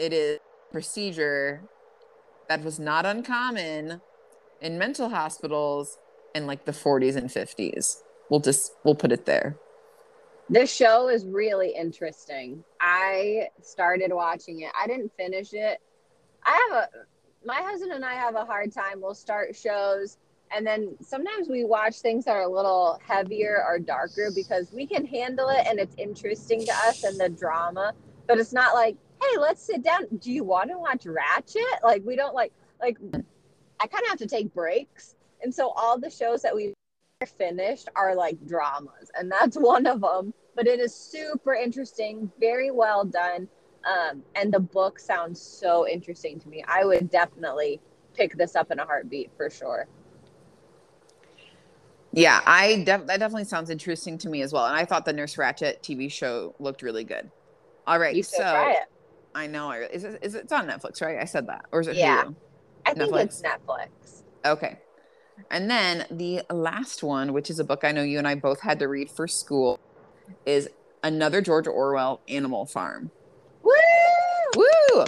[0.00, 0.38] it is
[0.72, 1.62] procedure
[2.48, 4.00] that was not uncommon
[4.60, 5.98] in mental hospitals
[6.34, 8.02] in like the 40s and 50s.
[8.28, 9.56] We'll just we'll put it there.
[10.48, 12.64] this show is really interesting.
[12.80, 14.72] I started watching it.
[14.80, 15.80] I didn't finish it.
[16.44, 16.88] I have a
[17.44, 19.00] my husband and I have a hard time.
[19.00, 20.18] We'll start shows
[20.52, 24.86] and then sometimes we watch things that are a little heavier or darker because we
[24.86, 27.92] can handle it and it's interesting to us and the drama,
[28.26, 30.06] but it's not like, "Hey, let's sit down.
[30.20, 32.98] Do you want to watch Ratched?" Like we don't like like
[33.80, 35.16] I kind of have to take breaks.
[35.42, 36.74] And so all the shows that we
[37.26, 42.70] finished are like dramas and that's one of them but it is super interesting very
[42.70, 43.46] well done
[43.84, 47.80] um, and the book sounds so interesting to me i would definitely
[48.14, 49.86] pick this up in a heartbeat for sure
[52.12, 54.66] Yeah, I def- that definitely sounds interesting to me as well.
[54.66, 57.30] And I thought the Nurse Ratched TV show looked really good.
[57.86, 58.88] All right, so try it
[59.34, 61.18] I know I is it is it, it's on Netflix, right?
[61.18, 62.24] I said that, or is it Yeah.
[62.24, 62.34] Hulu?
[62.86, 63.24] i think Netflix.
[63.24, 64.78] it's netflix Okay.
[65.50, 68.60] And then the last one, which is a book I know you and I both
[68.60, 69.78] had to read for school,
[70.46, 70.68] is
[71.02, 73.10] another George Orwell Animal Farm.
[73.62, 73.72] Woo!
[74.56, 75.04] Woo!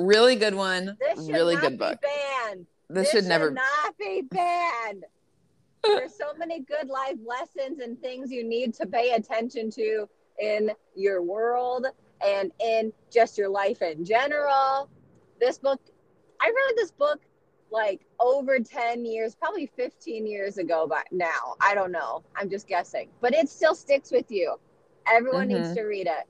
[0.00, 0.96] Really good one.
[1.00, 1.98] This should Really good be book.
[2.00, 2.66] banned.
[2.88, 3.50] This, should never.
[3.50, 5.04] not be banned.
[5.84, 10.08] There's so many good life lessons and things you need to pay attention to
[10.40, 11.86] in your world
[12.24, 14.88] and in just your life in general.
[15.40, 15.80] This book,
[16.40, 17.20] I read this book
[17.70, 21.54] like over 10 years, probably 15 years ago by now.
[21.60, 22.22] I don't know.
[22.36, 23.08] I'm just guessing.
[23.20, 24.56] But it still sticks with you.
[25.10, 25.62] Everyone mm-hmm.
[25.62, 26.28] needs to read it.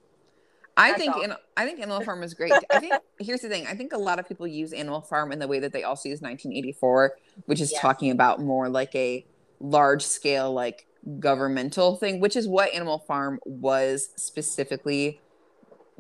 [0.76, 2.52] I think in, I think Animal Farm is great.
[2.70, 3.66] I think here's the thing.
[3.66, 6.09] I think a lot of people use Animal Farm in the way that they also
[6.09, 7.81] use 1984, which is yes.
[7.81, 9.26] talking about more like a
[9.61, 10.87] large scale like
[11.18, 15.20] governmental thing, which is what Animal Farm was specifically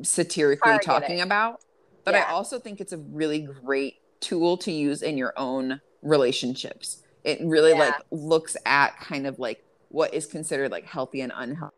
[0.02, 1.60] satirically talking about.
[2.04, 2.26] But yeah.
[2.28, 7.02] I also think it's a really great tool to use in your own relationships.
[7.24, 7.78] It really yeah.
[7.78, 11.76] like looks at kind of like what is considered like healthy and unhealthy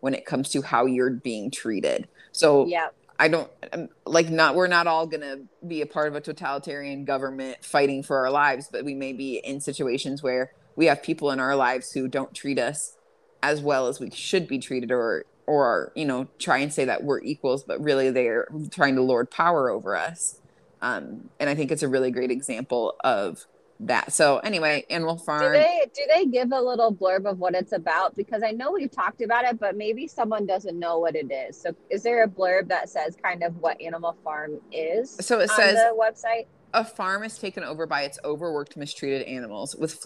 [0.00, 2.08] when it comes to how you're being treated.
[2.32, 2.88] So yeah.
[3.18, 6.20] I don't um, like not we're not all going to be a part of a
[6.20, 11.02] totalitarian government fighting for our lives, but we may be in situations where we have
[11.02, 12.96] people in our lives who don't treat us
[13.42, 17.04] as well as we should be treated or or you know try and say that
[17.04, 20.40] we're equals but really they're trying to lord power over us.
[20.82, 23.46] Um, and i think it's a really great example of
[23.80, 24.12] that.
[24.12, 25.40] So anyway animal farm.
[25.42, 28.14] do they do they give a little blurb of what it's about?
[28.14, 31.60] Because i know we've talked about it but maybe someone doesn't know what it is.
[31.60, 35.50] So is there a blurb that says kind of what animal farm is so it
[35.50, 36.46] says the website?
[36.72, 40.04] a farm is taken over by its overworked mistreated animals with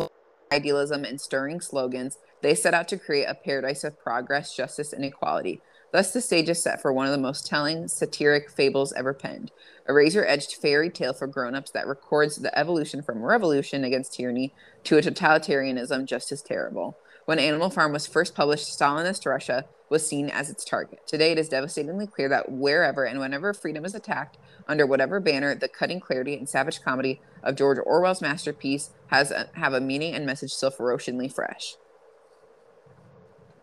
[0.53, 5.05] idealism and stirring slogans, they set out to create a paradise of progress, justice, and
[5.05, 5.61] equality.
[5.91, 9.51] Thus, the stage is set for one of the most telling satiric fables ever penned,
[9.87, 14.13] a razor edged fairy tale for grown ups that records the evolution from revolution against
[14.13, 14.53] tyranny
[14.85, 16.99] to a totalitarianism just as terrible.
[17.25, 21.07] When Animal Farm was first published, Stalinist Russia was seen as its target.
[21.07, 25.55] Today, it is devastatingly clear that wherever and whenever freedom is attacked, under whatever banner,
[25.55, 30.15] the cutting clarity and savage comedy of George Orwell's masterpiece has a, have a meaning
[30.15, 31.77] and message still ferociously fresh.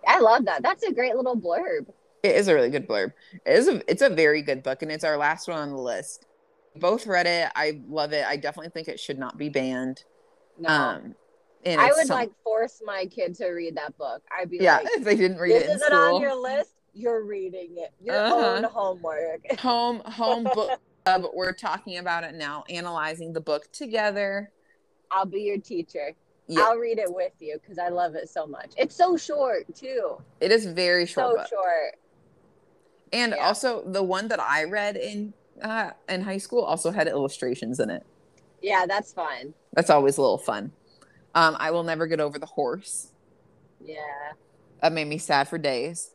[0.08, 0.64] I love that.
[0.64, 1.88] That's a great little blurb.
[2.24, 3.14] It is a really good blurb.
[3.46, 5.78] It is a it's a very good book, and it's our last one on the
[5.78, 6.26] list.
[6.76, 7.50] Both read it.
[7.56, 8.26] I love it.
[8.26, 10.04] I definitely think it should not be banned.
[10.58, 10.70] No.
[10.70, 11.16] Um,
[11.66, 12.16] I would some...
[12.16, 14.22] like force my kid to read that book.
[14.38, 15.70] I'd be yeah, like, if they didn't read it.
[15.70, 16.72] Is it on your list?
[16.94, 17.94] You're reading it.
[18.02, 18.36] Your uh-huh.
[18.36, 19.52] own homework.
[19.60, 21.26] Home home book club.
[21.34, 24.52] We're talking about it now, analyzing the book together.
[25.12, 26.14] I'll be your teacher.
[26.58, 28.72] I'll read it with you because I love it so much.
[28.78, 30.18] It's so short too.
[30.40, 31.50] It is very short.
[31.50, 31.96] So short.
[33.12, 33.48] And yeah.
[33.48, 37.90] also, the one that I read in uh, in high school also had illustrations in
[37.90, 38.06] it.
[38.62, 39.54] Yeah, that's fun.
[39.74, 40.72] That's always a little fun.
[41.36, 43.12] Um, I will never get over the horse.
[43.84, 43.98] Yeah.
[44.82, 46.12] That made me sad for days.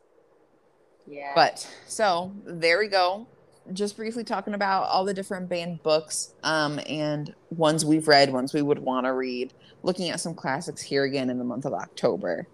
[1.06, 1.32] Yeah.
[1.34, 3.26] But so there we go
[3.72, 8.52] just briefly talking about all the different banned books um, and ones we've read, ones
[8.52, 9.52] we would want to read,
[9.82, 12.46] looking at some classics here again in the month of October.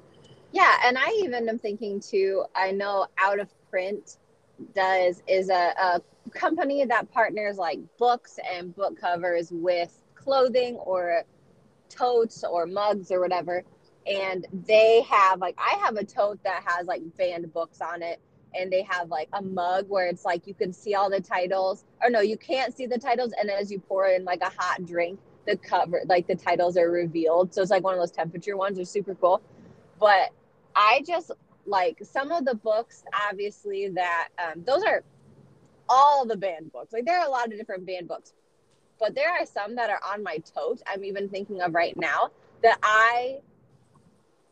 [0.53, 4.19] Yeah, and I even am thinking too, I know Out of Print
[4.75, 11.23] does is a, a company that partners like books and book covers with clothing or
[11.89, 13.65] totes or mugs or whatever.
[14.07, 18.21] And they have like I have a tote that has like banned books on it.
[18.55, 21.85] And they have like a mug where it's like you can see all the titles.
[22.03, 23.33] Or no you can't see the titles.
[23.39, 26.91] And as you pour in like a hot drink the cover like the titles are
[26.91, 27.55] revealed.
[27.55, 28.79] So it's like one of those temperature ones.
[28.79, 29.41] Are super cool.
[29.99, 30.31] But
[30.79, 31.31] i just
[31.65, 35.03] like some of the books obviously that um, those are
[35.89, 36.93] all the banned books.
[36.93, 38.33] Like there are a lot of different banned books
[38.99, 42.31] but there are some that are on my tote i'm even thinking of right now
[42.63, 43.39] that i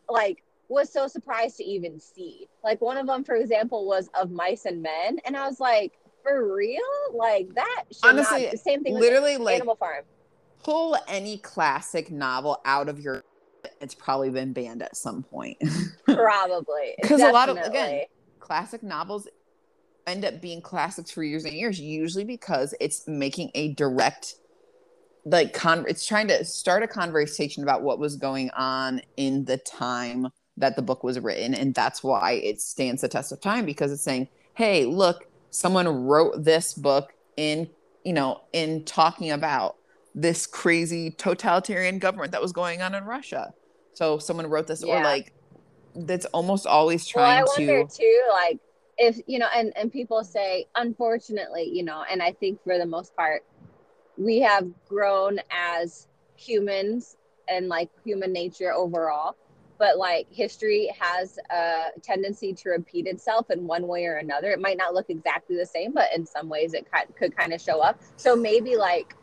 [0.09, 2.47] like was so surprised to even see.
[2.63, 5.93] Like one of them, for example, was of mice and men, and I was like,
[6.23, 6.81] for real?
[7.13, 7.83] Like that?
[8.03, 8.95] Honestly, not, the same thing.
[8.95, 10.03] Literally, like Animal Farm.
[10.63, 13.23] Pull any classic novel out of your.
[13.81, 15.57] It's probably been banned at some point.
[16.05, 18.03] probably because a lot of again
[18.39, 19.27] classic novels
[20.07, 24.35] end up being classics for years and years, usually because it's making a direct
[25.25, 29.57] like con it's trying to start a conversation about what was going on in the
[29.57, 33.65] time that the book was written and that's why it stands the test of time
[33.65, 37.67] because it's saying hey look someone wrote this book in
[38.03, 39.75] you know in talking about
[40.13, 43.51] this crazy totalitarian government that was going on in russia
[43.93, 44.99] so someone wrote this yeah.
[44.99, 45.33] or like
[45.95, 48.59] that's almost always trying well, I wonder to too like
[48.97, 52.85] if you know and and people say unfortunately you know and i think for the
[52.85, 53.43] most part
[54.17, 57.17] we have grown as humans
[57.47, 59.35] and like human nature overall
[59.77, 64.51] but like history has a tendency to repeat itself in one way or another.
[64.51, 66.87] It might not look exactly the same, but in some ways it
[67.17, 67.99] could kind of show up.
[68.15, 69.15] So maybe like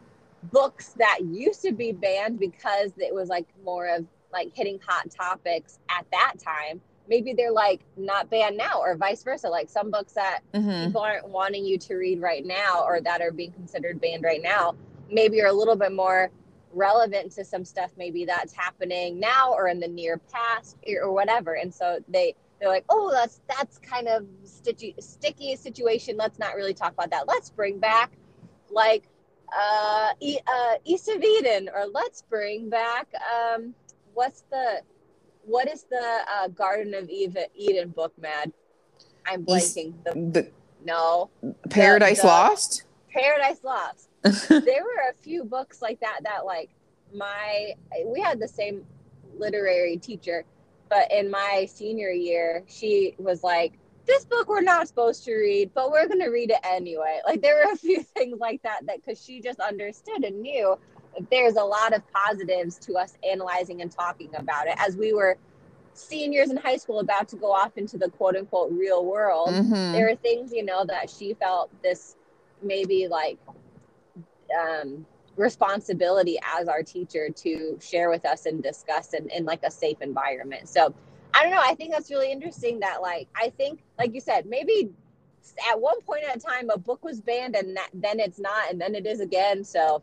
[0.53, 5.11] books that used to be banned because it was like more of like hitting hot
[5.11, 6.81] topics at that time
[7.13, 9.49] maybe they're like not banned now or vice versa.
[9.59, 10.85] Like some books that Mhm.
[10.87, 14.43] people aren't wanting you to read right now or that are being considered banned right
[14.43, 14.65] now
[15.11, 16.31] maybe are a little bit more
[16.73, 21.53] relevant to some stuff maybe that's happening now or in the near past or whatever.
[21.63, 26.17] And so they they're like oh that's that's kind of sticky sticky situation.
[26.17, 27.25] Let's not really talk about that.
[27.29, 28.11] Let's bring back
[28.71, 29.05] like
[29.55, 33.07] uh, e- uh east of eden or let's bring back
[33.37, 33.75] um
[34.15, 34.81] what's the
[35.45, 38.53] what is the uh, garden of eden, book mad?
[39.27, 39.95] I'm blanking.
[40.05, 40.51] The The
[40.85, 41.31] no.
[41.71, 42.85] Paradise the- Lost.
[43.11, 44.09] paradise lost.
[44.49, 46.71] There were a few books like that that like
[47.15, 47.73] my
[48.07, 48.85] we had the same
[49.37, 50.45] literary teacher
[50.89, 53.73] but in my senior year she was like
[54.07, 57.21] this book we're not supposed to read but we're going to read it anyway.
[57.27, 60.79] Like there were a few things like that that because she just understood and knew
[61.31, 64.75] there's a lot of positives to us analyzing and talking about it.
[64.79, 65.37] As we were
[65.95, 69.93] seniors in high school about to go off into the quote unquote real world Mhm.
[69.93, 72.17] there are things you know that she felt this
[72.63, 73.39] maybe like
[74.59, 75.07] um
[75.37, 80.01] responsibility as our teacher to share with us and discuss in, in like a safe
[80.01, 80.69] environment.
[80.69, 80.95] So
[81.35, 81.63] i don't know.
[81.63, 84.91] I think that's really interesting that like i think like you said maybe
[85.71, 88.71] at one point at a time a book was banned and that, then it's not
[88.71, 89.65] and then it is again.
[89.65, 90.03] So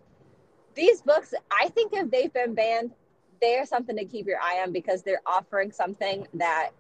[0.80, 2.92] these books i think if they've been banned
[3.42, 6.72] they're something to keep your eye on because they're offering something that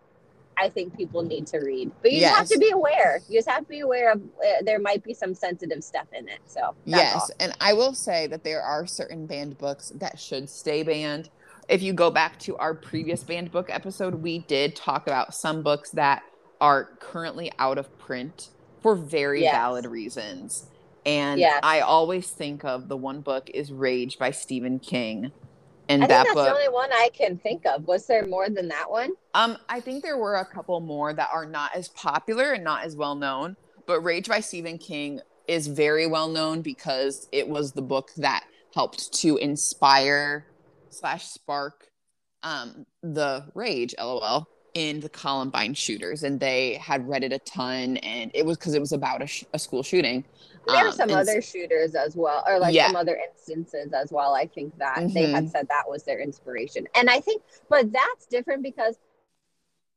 [0.58, 1.92] I think people need to read.
[2.02, 3.22] But you just have to be aware.
[3.30, 6.28] You just have to be aware of uh, there might be some sensitive stuff in
[6.28, 6.40] it.
[6.46, 7.30] So that's Yes, all.
[7.40, 11.30] and I will say that there are certain banned books that should stay banned.
[11.70, 15.62] If you go back to our previous banned book episode, we did talk about some
[15.62, 16.24] books that
[16.60, 18.50] are currently out of print
[18.82, 19.54] for very Yes.
[19.54, 20.68] valid reasons.
[21.06, 21.60] And Yes.
[21.64, 25.32] I always think of the one book is Rage by Stephen King.
[25.88, 27.88] And I think that's book the only one I can think of.
[27.88, 29.14] Was there more than that one?
[29.34, 32.84] Um, I think there were a couple more that are not as popular and not
[32.84, 33.56] as well known,
[33.88, 38.46] but Rage by Stephen King is very well known because it was the book that
[38.76, 40.46] helped to inspire
[40.92, 41.88] slash spark
[42.44, 47.98] um the rage lol in the columbine shooters and they had read it a ton
[47.98, 50.24] and it was because it was about a, sh- a school shooting
[50.68, 52.88] There were Um, some and other shooters as well, or like Yeah.
[52.88, 54.34] some other instances as well.
[54.36, 55.32] I think that they Mhm.
[55.34, 56.88] had said that was their inspiration.
[56.96, 58.98] And I think, but that's different because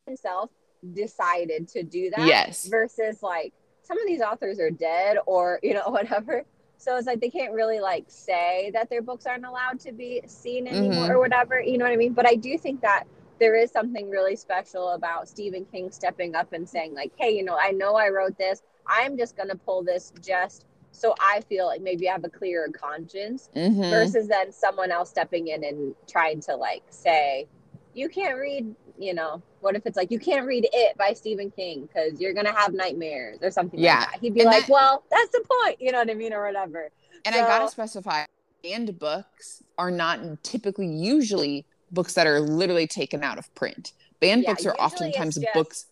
[0.06, 0.50] himself
[0.94, 2.26] decided to do that.
[2.26, 2.66] Yes.
[2.66, 3.52] Versus like
[3.82, 6.44] some of these authors are dead or, you know, whatever.
[6.78, 10.22] So it's like they can't really like say that their books aren't allowed to be
[10.26, 11.10] seen anymore Mhm.
[11.10, 11.60] or whatever.
[11.60, 12.12] You know what I mean?
[12.12, 13.04] But I do think that
[13.38, 17.42] there is something really special about Stephen King stepping up and saying, like, hey, you
[17.44, 18.62] know, I know I wrote this.
[18.86, 22.28] I'm just going to pull this just so I feel like maybe I have a
[22.28, 23.88] clearer conscience Mhm.
[23.90, 27.46] versus then someone else stepping in and trying to like say,
[27.94, 31.50] you can't read, you know, what if it's like, you can't read it by Stephen
[31.50, 34.00] King because you're to have nightmares or something Yeah.
[34.00, 34.20] like that.
[34.20, 35.80] He'd be And like, that- well, that's the point.
[35.80, 36.32] You know what I mean?
[36.34, 36.90] Or whatever.
[37.24, 38.26] And I gotta specify,
[38.62, 43.92] banned books are not typically usually books that are literally taken out of print.
[44.20, 45.86] Banned Yeah, books are oftentimes just- books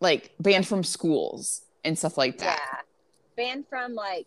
[0.00, 2.44] like banned from schools and stuff like that.
[2.44, 2.56] Yeah.
[2.72, 2.82] that.
[3.36, 4.26] Banned from like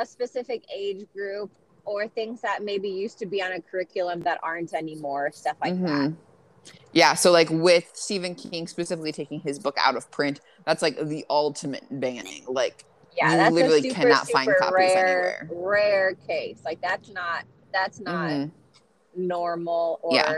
[0.00, 1.50] a specific age group
[1.84, 5.80] or things that maybe used to be on a curriculum that aren't anymore, stuff like
[5.82, 6.10] that.
[6.10, 6.16] Mhm.
[6.92, 10.96] Yeah, so like with Stephen King specifically taking his book out of print, that's like
[10.98, 12.44] the ultimate banning.
[12.48, 12.84] Like
[13.16, 15.48] Yeah, You that's literally a super, cannot find copies rare, anywhere.
[15.52, 16.60] rare case.
[16.64, 18.50] Like that's not that's not mhm.
[19.16, 20.34] normal or Yeah.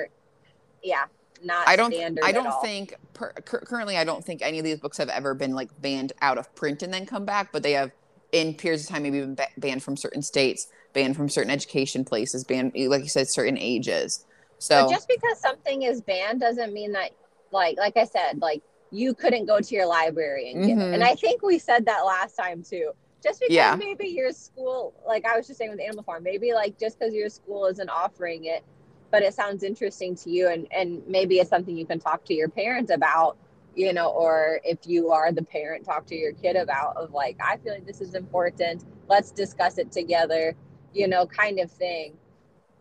[0.82, 1.04] yeah,
[1.42, 4.98] not I don't I don't think per, currently I don't think any of these books
[4.98, 7.90] have ever been like banned out of print and then come back, but they have
[8.32, 12.04] in periods of time maybe been ba- banned from certain states, banned from certain education
[12.04, 14.24] places, banned eh, like you said certain ages.
[14.58, 17.10] So But just because something is banned doesn't mean that
[17.52, 20.82] like like I said, like you couldn't go to your library and get it.
[20.82, 21.02] And mm-hmm.
[21.02, 22.92] I think we said that last time too.
[23.22, 23.74] Just because Yeah.
[23.74, 27.12] maybe your school, like I was just saying with Animal Farm, maybe like just because
[27.12, 28.62] your school isn't offering it,
[29.10, 32.34] but it sounds interesting to you and and maybe it's something you can talk to
[32.34, 33.36] your parents about,
[33.74, 37.36] you know, or if you are the parent, talk to your kid about of like,
[37.42, 38.84] I feel like this is important.
[39.08, 40.54] Let's discuss it together,
[40.92, 42.14] you know, kind of thing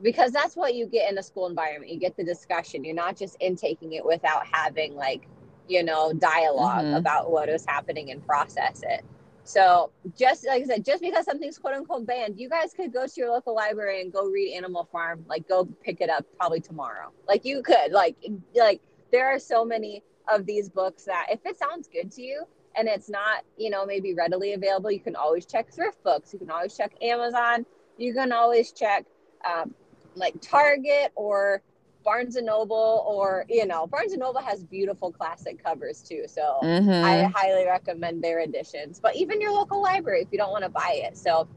[0.01, 1.91] because that's what you get in a school environment.
[1.91, 2.84] You get the discussion.
[2.84, 5.28] You're not just intaking it without having like,
[5.67, 6.97] you know, dialog Mhm.
[6.97, 9.05] about what is happening and process it.
[9.45, 13.05] So just like I said, just because something's quote unquote banned, you guys could go
[13.05, 15.23] to your local library and go read Animal Farm.
[15.29, 17.11] Like go pick it up probably tomorrow.
[17.27, 17.91] Like you could.
[17.91, 18.15] Like
[18.55, 18.81] like
[19.11, 22.43] there are so many of these books that if it sounds good to you
[22.75, 26.33] and it's not, you know, maybe readily available, you can always check thrift books.
[26.33, 27.67] You can always check Amazon.
[27.97, 29.05] You can always check
[29.47, 29.75] um,
[30.15, 31.61] like Target or
[32.06, 36.24] Barnes and Noble or you know Barnes and Noble has beautiful classic covers too.
[36.28, 37.03] So Mhm.
[37.03, 38.99] I highly recommend their editions.
[39.01, 41.18] But even your local library if you don't want to buy it.
[41.18, 41.47] So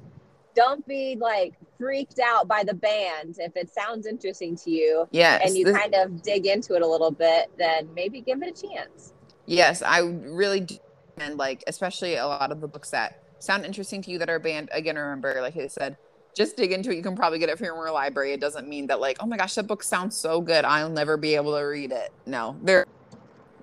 [0.54, 5.42] don't be like freaked out by the band if it sounds interesting to you yes.
[5.44, 8.48] and you this- kind of dig into it a little bit, then maybe give it
[8.58, 9.12] a chance.
[9.46, 10.78] Yes, I really do
[11.18, 14.38] and like especially a lot of the books that sound interesting to you that are
[14.38, 14.68] banned.
[14.72, 15.96] Again, remember, like I said,
[16.38, 16.96] just dig into it.
[16.96, 18.32] You can probably get it from your library.
[18.32, 20.64] It doesn't mean that like, oh my gosh, that book sounds so good.
[20.64, 22.12] I'll never be able to read it.
[22.26, 22.86] No, they're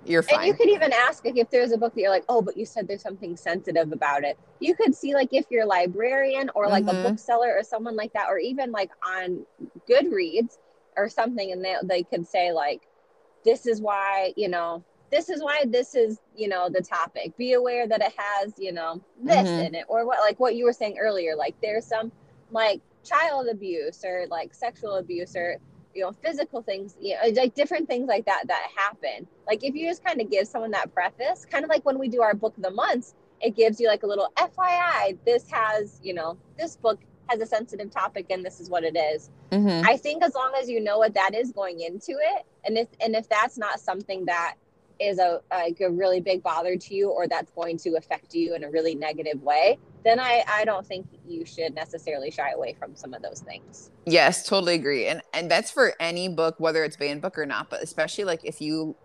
[0.06, 0.40] you're fine.
[0.40, 2.58] And you could even ask like if there's a book that you're like, oh, but
[2.58, 4.38] you said there's something sensitive about it.
[4.60, 7.00] You could see like if your librarian or like Mhm.
[7.00, 9.46] a bookseller or someone like that, or even like on
[9.90, 10.58] Goodreads
[10.98, 12.82] or something, and they they could say like,
[13.46, 17.36] this is why you know this is why this is you know the topic.
[17.38, 19.68] Be aware that it has you know this Mhm.
[19.68, 21.38] in it, or what like what you were saying earlier.
[21.38, 22.12] Like there's some
[22.52, 25.58] like child abuse or like sexual abuse or
[25.94, 29.76] you know physical things you know like different things like that that happen like if
[29.76, 32.34] you just kind of give someone that preface kind of like when we do our
[32.34, 36.38] book of the months it gives you like a little fyi this has you know
[36.58, 39.84] this book has a sensitive topic and this is what it is Mhm.
[39.86, 42.88] i think as long as you know what that is going into it and if
[43.00, 44.56] and if that's not something that
[45.00, 48.56] is a like a really big bother to you or that's going to affect you
[48.56, 52.74] in a really negative way then i i don't think you should necessarily shy away
[52.80, 55.08] from some of those things Yes, totally agree.
[55.08, 58.42] And and that's for any book, whether it's banned book or not, but especially like
[58.44, 58.96] if you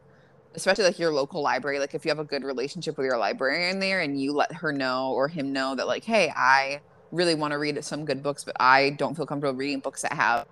[0.55, 3.79] especially like your local library, like if you have a good relationship with your librarian
[3.79, 6.81] there and you let her know or him know that like, hey, I
[7.13, 10.13] really want to read some good books, but I don't feel comfortable reading books that
[10.13, 10.47] have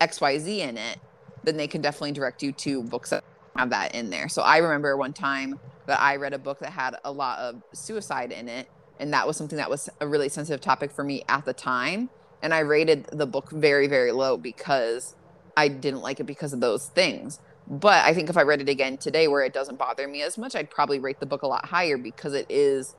[0.00, 0.98] XYZ in it,
[1.44, 3.24] then they can definitely direct you to books that
[3.56, 4.28] have that in there.
[4.28, 7.62] So I remember one time that I read a book that had a lot of
[7.74, 8.68] suicide in it,
[9.02, 12.10] and that was something that was a really sensitive topic for me at the time
[12.42, 15.14] and I rated the book very, very low because
[15.56, 17.38] I didn't like it because of those things.
[17.68, 20.36] But I think if I read it again today where it doesn't bother me as
[20.36, 22.96] much, I'd probably rate the book a lot higher because it is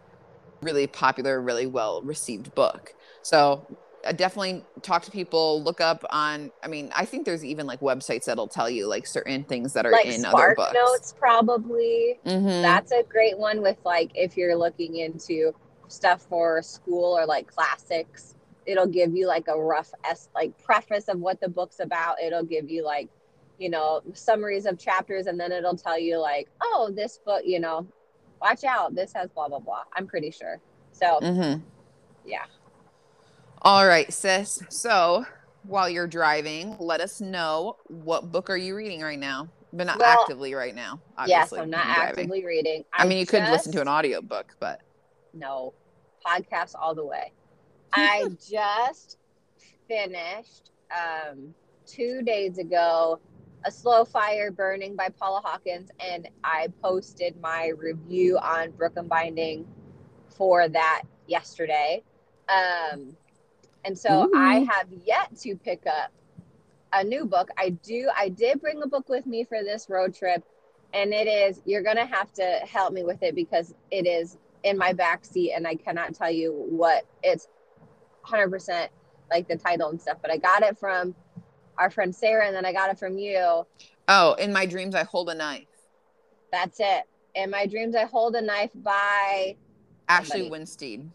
[0.61, 2.93] really popular, really well received book.
[3.21, 3.67] So
[4.05, 7.81] I definitely talk to people, look up on I mean, I think there's even like
[7.81, 10.73] websites that'll tell you like certain things that are like in other spark books.
[10.73, 12.61] notes probably Mhm.
[12.61, 15.53] that's a great one with like if you're looking into
[15.87, 21.07] stuff for school or like classics it'll give you like a rough s like preface
[21.09, 23.09] of what the book's about it'll give you like
[23.59, 27.59] you know summaries of chapters and then it'll tell you like oh this book you
[27.59, 27.85] know
[28.41, 30.59] watch out this has blah blah blah i'm pretty sure
[30.91, 31.61] so Mm-hmm.
[32.25, 32.45] Yeah.
[33.61, 34.61] All right, sis.
[34.69, 35.25] So
[35.63, 39.99] while you're driving, let us know what book are you reading right now, but not
[39.99, 40.99] Well, actively right now.
[41.17, 42.09] obviously yes i'm not when you're driving.
[42.23, 44.81] actively reading I mean, you could listen to just- an audiobook, but
[45.33, 45.73] no
[46.25, 47.31] podcasts all the way.
[47.93, 49.17] I just
[49.87, 51.53] finished um
[51.85, 53.19] two days ago
[53.65, 59.09] a slow fire burning by paula hawkins and i posted my review on brook and
[59.09, 59.65] binding
[60.29, 62.03] for that yesterday.
[62.49, 63.15] Um
[63.85, 66.11] and so i have yet to pick up
[66.93, 67.49] a new book.
[67.57, 70.43] I do i did bring a book with me for this road trip
[70.93, 74.77] and it is you're gonna have to help me with it because it is in
[74.77, 77.47] my back seat and I cannot tell you what it's
[78.25, 78.87] 100%
[79.31, 81.15] like the title and stuff but I got it from
[81.77, 83.65] our friend Sarah and then I got it from you.
[84.07, 85.65] Oh, in my dreams, I hold a knife.
[86.51, 87.03] that's it.
[87.35, 89.55] In my dreams I hold a knife by
[90.07, 90.49] Ashley Somebody.
[90.51, 91.09] Winstead.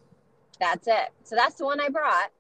[0.59, 1.11] that's it.
[1.23, 2.31] So that's the one I brought.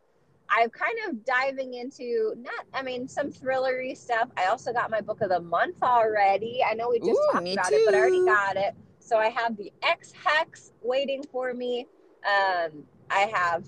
[0.51, 4.31] I'm kind of diving into not I mean some thrillery stuff.
[4.37, 6.61] I also got my book of the month already.
[6.69, 8.75] I know we just Ooh, talked about it but I already got it
[9.09, 11.87] so I have the Ex Hex waiting for me
[12.27, 13.65] um I have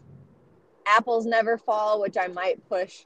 [0.86, 3.04] apples never fall which I might push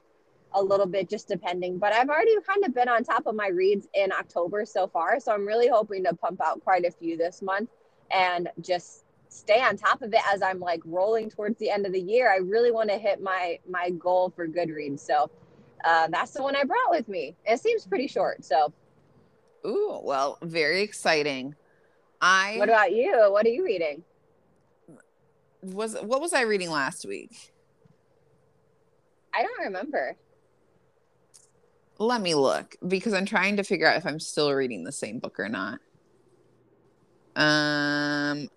[0.53, 3.47] a little bit just depending but I've already kind of been on top of my
[3.47, 7.17] reads in October so far so I'm really hoping to pump out quite a few
[7.17, 7.69] this month
[8.11, 9.05] and just
[9.35, 12.31] stay on top of it as I'm like rolling towards the end of the year.
[12.31, 14.99] I really want to hit my my goal for Goodreads.
[14.99, 15.29] So
[15.83, 17.35] uh, that's the one I brought with me.
[17.45, 18.43] It seems pretty short.
[18.43, 18.73] So
[19.65, 21.55] Ooh, well, very exciting.
[22.27, 23.27] I what about you?
[23.29, 24.03] What are you reading?
[25.61, 27.53] was what was I reading last week?
[29.33, 30.15] I don't remember.
[31.99, 35.19] Let me look because I'm trying to figure out if I'm still reading the same
[35.19, 35.79] book or not.
[37.35, 38.49] Um,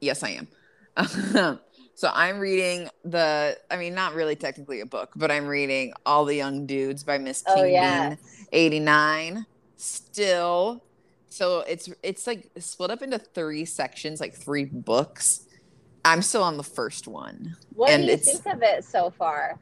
[0.00, 0.48] yes, I am.
[1.94, 6.24] so I'm reading the, I mean, not really technically a book, but I'm reading All
[6.24, 8.18] the Young Dudes by Miss King Oh Bean,
[8.52, 9.46] 89.
[9.76, 10.82] Still,
[11.36, 15.46] so it's it's like split up into three sections, like three books.
[16.04, 17.56] I'm still on the first one.
[17.74, 19.58] What And do you think of it so far?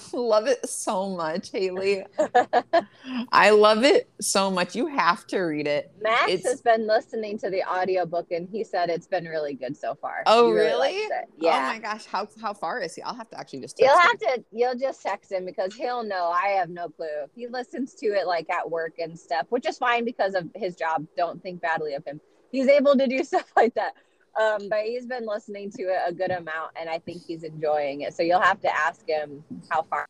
[0.12, 2.04] love it so much, Haley.
[3.32, 4.74] I love it so much.
[4.74, 5.90] You have to read it.
[6.00, 9.76] Max It's- has been listening to the audiobook and he said it's been really good
[9.76, 10.22] so far.
[10.26, 10.78] Oh, He really?
[11.08, 11.28] likes it.
[11.30, 11.58] Oh yeah.
[11.70, 13.02] Oh my gosh, how how far is he?
[13.02, 13.78] I'll have to actually just.
[13.78, 14.18] You'll have him.
[14.36, 16.26] to you'll just text him because he'll know.
[16.26, 17.06] I have no clue.
[17.34, 20.76] He listens to it like at work and stuff, which is fine because of his
[20.76, 21.06] job.
[21.16, 22.20] Don't think badly of him.
[22.50, 23.94] He's able to do stuff like that.
[24.40, 28.02] Um, but he's been listening to it a good amount and I think he's enjoying
[28.02, 28.14] it.
[28.14, 30.06] So you'll have to ask him how far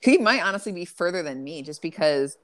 [0.00, 2.36] He might honestly be further than me, just because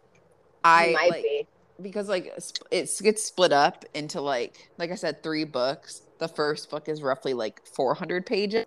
[0.79, 1.49] he I might like, be.
[1.81, 2.33] because like
[2.71, 6.03] it gets split up into like like I said, three books.
[6.19, 8.67] The first book is roughly like 400 pages,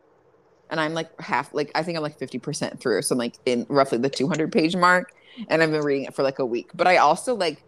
[0.69, 3.39] and I'm like half like I think I'm like 50 percent through, so I'm like
[3.45, 5.13] in roughly the 200 page mark,
[5.49, 6.71] and I've been reading it for like a week.
[6.75, 7.63] But I also like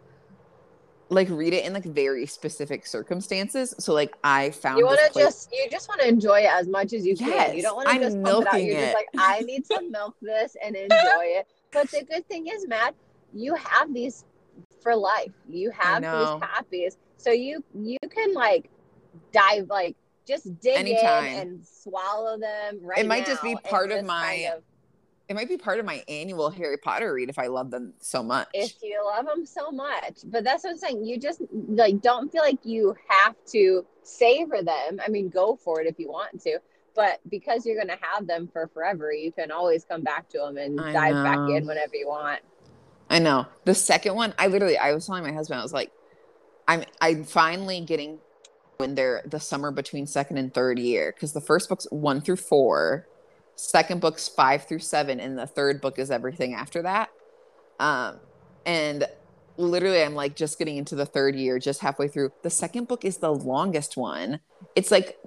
[1.09, 3.75] like read it in like very specific circumstances.
[3.79, 6.67] So like I found You want to just you just want to enjoy it as
[6.67, 7.27] much as you can.
[7.29, 8.53] Yes, You don't want to just pump it out.
[8.53, 8.95] milking You're just it.
[8.95, 10.97] like I need to milk this and enjoy
[11.39, 11.47] it.
[11.71, 12.95] But the good thing is, Matt,
[13.33, 14.25] you have these
[14.81, 15.31] for life.
[15.49, 18.69] You have these copies, so you you can like
[19.31, 19.95] dive like
[20.27, 21.25] just dig Anytime.
[21.25, 24.63] in and swallow them right it might just be part of my- kind of-
[25.27, 28.21] it might be part of my annual Harry Potter read if I love them so
[28.21, 28.47] much.
[28.53, 30.19] if you love them so much.
[30.25, 31.05] But that's what I'm saying.
[31.05, 34.99] You just like don't feel like you have to savor them.
[35.03, 36.59] I mean, go for it if you want to.
[36.95, 40.57] But because you're gonna have them for forever, you can always come back to them
[40.57, 42.41] and I dive back in whenever you want.
[43.09, 43.47] I know.
[43.65, 45.91] The second one, I literally I was telling my husband, I was like,
[46.67, 48.19] I'm I'm finally getting
[48.77, 51.13] when they're the summer between second and third year.
[51.13, 53.07] Because the first book's one through four,
[53.55, 57.09] second book's five through seven, and the third book is everything after that.
[57.79, 58.19] Um,
[58.65, 59.05] and
[59.57, 62.31] literally I'm like just getting into the third year, just halfway through.
[62.41, 64.39] The second book is the longest one.
[64.75, 65.17] It's like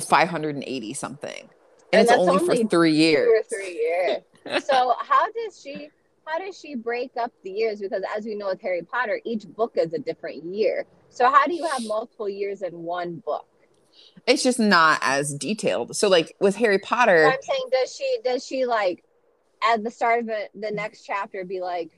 [0.00, 1.30] 580 something.
[1.40, 1.48] And,
[1.92, 3.26] And it's only, only for three years.
[3.26, 4.64] Two or three years.
[4.64, 5.90] so how does she
[6.24, 7.80] how does she break up the years?
[7.80, 10.86] Because as we know with Harry Potter, each book is a different year.
[11.10, 13.46] So how do you have multiple years in one book?
[14.26, 15.96] It's just not as detailed.
[15.96, 19.04] So like with Harry Potter, I'm saying, does she does she like
[19.62, 21.90] at the start of it, the next chapter be like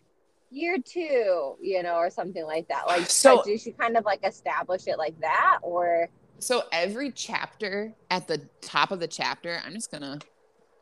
[0.50, 2.86] year two, you know, or something like that?
[2.86, 7.92] Like, So- does she kind of like establish it like that, or so every chapter
[8.11, 10.18] at the top of the chapter, I'm just gonna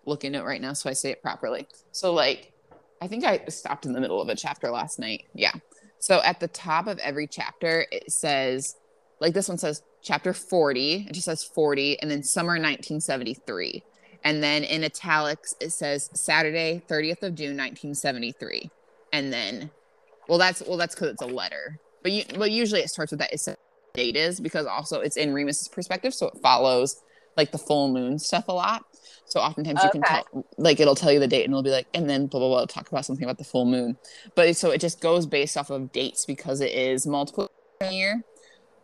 [0.04, 1.66] look in it right now so I say it properly.
[1.92, 2.52] So like
[3.00, 5.24] I think I stopped in the middle of a chapter last night.
[5.34, 5.52] Yeah.
[5.98, 8.76] So at the top of every chapter, it says
[9.22, 11.06] like this one says chapter 40.
[11.08, 13.82] It just says 40 and then summer 1973.
[14.24, 18.68] And then in italics, it says Saturday, 30th of June, 1973.
[19.12, 19.70] And then,
[20.28, 21.78] well, that's well, that's because it's a letter.
[22.02, 23.32] But you, well, usually it starts with that.
[23.32, 23.56] It says
[23.94, 27.00] date is because also it's in Remus's perspective, so it follows
[27.36, 28.84] like the full moon stuff a lot.
[29.26, 31.86] So oftentimes you can tell, like it'll tell you the date, and it'll be like,
[31.94, 33.96] and then blah blah blah, talk about something about the full moon.
[34.34, 37.50] But so it just goes based off of dates because it is multiple
[37.90, 38.24] year.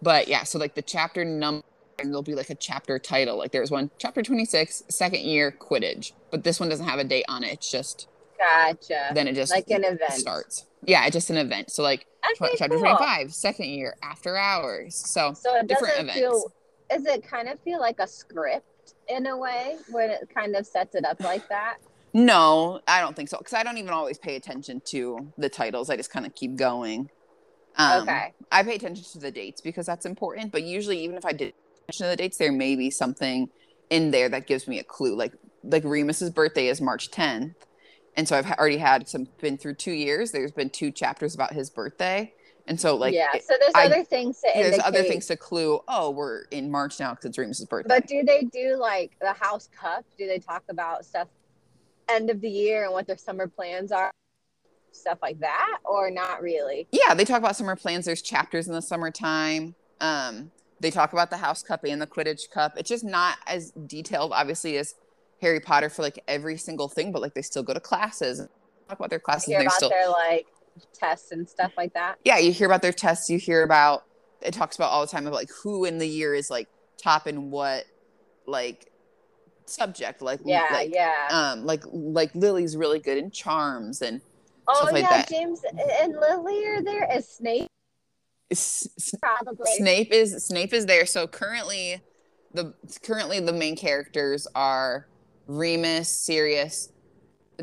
[0.02, 1.64] But yeah, so like the chapter number,
[1.98, 3.36] and there'll be like a chapter title.
[3.38, 7.24] Like there's one chapter 26, second year Quidditch, but this one doesn't have a date
[7.28, 7.52] on it.
[7.54, 8.06] It's just
[8.38, 9.10] gotcha?
[9.14, 10.12] then it just like an event.
[10.12, 10.66] starts.
[10.84, 11.70] Yeah, it's just an event.
[11.72, 12.06] So like
[12.40, 12.80] Okay, chapter cool.
[12.84, 14.94] 25, second year after hours.
[14.94, 16.14] So So it different events.
[16.14, 16.52] feel.
[16.90, 20.66] Does it kind of feel like a script in a way when it kind of
[20.66, 21.78] sets it up like that?
[22.14, 23.36] No, I don't think so.
[23.38, 25.90] Because I don't even always pay attention to the titles.
[25.90, 27.10] I just kind of keep going.
[27.78, 28.34] Um, okay.
[28.50, 30.50] I pay attention to the dates because that's important.
[30.52, 31.54] But usually, even if I did
[31.88, 33.48] attention to the dates, there may be something
[33.88, 35.14] in there that gives me a clue.
[35.14, 37.54] Like like Remus's birthday is March 10th,
[38.16, 40.32] and so I've already had some been through two years.
[40.32, 42.32] There's been two chapters about his birthday,
[42.66, 43.28] and so like yeah.
[43.34, 45.80] it- So there's I- other things to there's other things to clue.
[45.86, 47.88] Oh, we're in March now because it's Remus's birthday.
[47.88, 50.04] But do they do like the house cup?
[50.16, 51.28] Do they talk about stuff
[52.08, 54.10] end of the year and what their summer plans are?
[54.92, 56.86] Stuff like that, or not really?
[56.92, 61.30] yeah they talk about summer plans there's chapters in the summertime um they talk about
[61.30, 64.94] the house cup and the quidditch cup it's just not as detailed obviously as
[65.40, 68.48] harry potter for like every single thing but like they still go to classes and
[68.88, 70.46] talk about their classes Hear and they're about still their like
[70.92, 72.18] tests and stuff like that.
[72.24, 74.04] yeah you hear about their tests you hear about
[74.42, 77.26] it talks about all the time about like who in the year is like top
[77.26, 77.84] in what
[78.46, 78.90] like
[79.66, 81.28] subject like Yeah, like, yeah.
[81.30, 84.20] um like like lily's really good in charms and
[84.68, 85.24] oh like yeah.
[85.24, 85.62] James
[86.00, 87.68] and Lily are there as Snape,
[88.50, 89.70] s- probably.
[89.76, 91.06] Snape is Snape is there.
[91.06, 92.00] So currently,
[92.54, 95.08] the currently the main characters are
[95.46, 96.92] Remus, Sirius,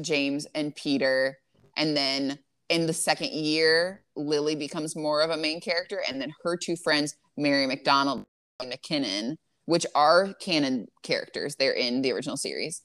[0.02, 1.38] James, and Peter.
[1.78, 2.40] And then
[2.70, 6.76] in the second year, Lily becomes more of a main character, and then her two
[6.76, 8.26] friends, Mary McDonald
[8.60, 9.36] and McKinnon,
[9.66, 11.56] which are canon characters.
[11.56, 12.82] They're in the original series.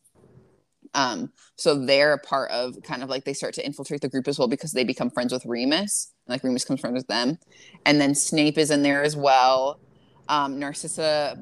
[0.95, 4.27] Um, so they're a part of kind of like they start to infiltrate the group
[4.27, 6.13] as well because they become friends with Remus.
[6.27, 7.39] And like Remus comes friends with them.
[7.87, 9.79] And then Snape is in there as well.
[10.29, 11.39] Um, Narcissa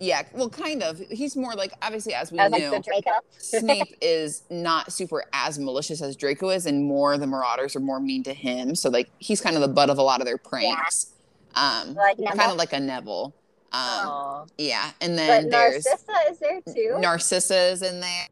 [0.00, 0.98] yeah, well, kind of.
[1.10, 3.04] He's more like obviously, as we As knew, like.
[3.38, 7.98] Snape is not super as malicious as Draco is, and more the Marauders are more
[7.98, 8.74] mean to him.
[8.74, 11.14] So like he's kind of the butt of a lot of their pranks.
[11.54, 13.34] Um, Like kind of like a Neville.
[13.72, 16.96] Um, yeah, and But then there's Narcissa is there too.
[17.00, 18.26] Narcissa is in there.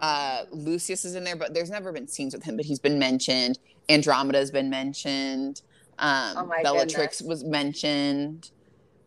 [0.00, 2.98] Uh, Lucius is in there, but there's never been scenes with him, but he's been
[2.98, 3.58] mentioned.
[3.88, 5.62] Andromeda has been mentioned.
[5.98, 7.22] Um, Oh my Bellatrix goodness.
[7.22, 8.50] was mentioned.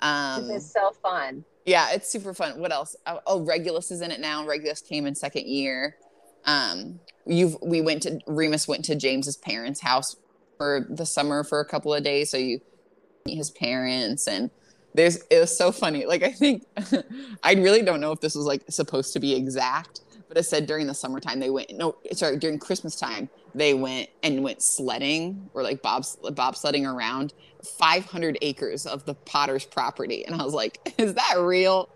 [0.01, 1.43] Um, this is so fun.
[1.65, 2.59] yeah, it's super fun.
[2.59, 2.95] What else?
[3.05, 4.45] Oh, oh, Regulus is in it now.
[4.45, 5.97] Regulus came in second year.
[6.45, 10.15] Um, you've we went to Remus went to James's parents' house
[10.57, 12.61] for the summer for a couple of days, so you
[13.25, 14.49] meet his parents and
[14.93, 16.05] there's it was so funny.
[16.05, 16.65] Like I think
[17.43, 20.65] I really don't know if this was like supposed to be exact, but it said
[20.67, 25.49] during the summertime they went no sorry during Christmas time they went and went sledding
[25.55, 27.33] or like bobs bobsledding around
[27.77, 31.89] 500 acres of the Potter's property, and I was like, is that real?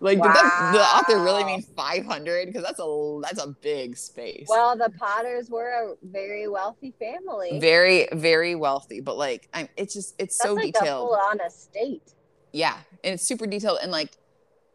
[0.00, 0.80] Like did that, the
[1.14, 2.46] author really mean 500?
[2.46, 4.46] Because that's a that's a big space.
[4.48, 7.58] Well, the Potters were a very wealthy family.
[7.60, 11.08] very very wealthy, but like I'm it's just it's That's so like a detailed.
[11.08, 12.14] full-on estate.
[12.58, 14.10] Yeah, and it's super detailed and like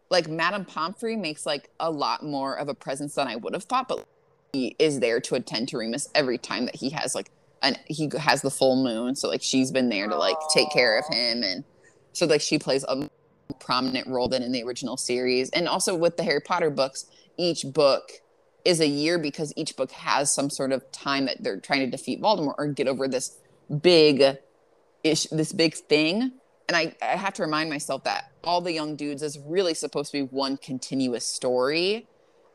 [0.10, 3.66] like Madame Pomfrey makes like a lot more of a presence than I would have
[3.66, 4.06] thought, but
[4.54, 7.30] he is there to attend to Remus every time that he has like
[7.62, 10.98] an he has the full moon, so like she's been there to like take care
[10.98, 11.66] of him and
[12.14, 13.10] so like she plays a
[13.60, 15.50] prominent role than in the original series.
[15.50, 18.14] And also with the Harry Potter books, each book
[18.64, 21.88] is a year because each book has some sort of time that they're trying to
[21.88, 23.40] defeat Voldemort or get over this
[23.82, 24.38] big
[25.04, 26.32] ish this big thing
[26.74, 30.11] and I, I have to remind myself that all the young dudes is really supposed
[30.11, 32.07] to be one continuous story.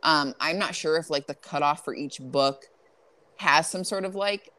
[0.03, 2.67] Um i'm not sure if like the cutoff for each book
[3.39, 4.51] has some sort of like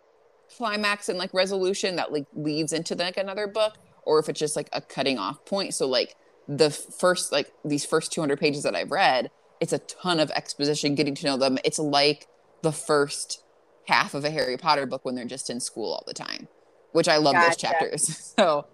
[0.57, 4.55] climax and like resolution that like leads into like another book or if it's just
[4.55, 5.73] like a cutting off point.
[5.73, 6.15] So like
[6.47, 9.29] the first like these first 200 pages that i've read
[9.61, 11.57] it's a ton of exposition getting to know them.
[11.63, 12.27] It's like
[12.63, 13.43] the first
[13.87, 16.47] half of a harry potter book when they're just in school all the time
[16.91, 18.33] which i love those chapters.
[18.39, 18.65] So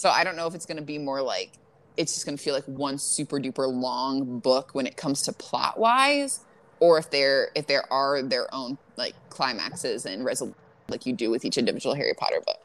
[0.00, 1.52] so i don't know if it's going to be more like
[1.96, 5.32] it's just going to feel like one super duper long book when it comes to
[5.32, 6.40] plot wise
[6.80, 10.56] or if there if there are their own like climaxes and resolutions
[10.88, 12.58] like you do with each individual harry potter book.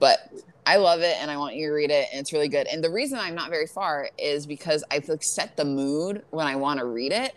[0.00, 0.32] But
[0.66, 2.66] i love it and i want you to read it and it's really good.
[2.66, 6.46] And the reason i'm not very far is because i've like set the mood when
[6.46, 7.34] i want to read it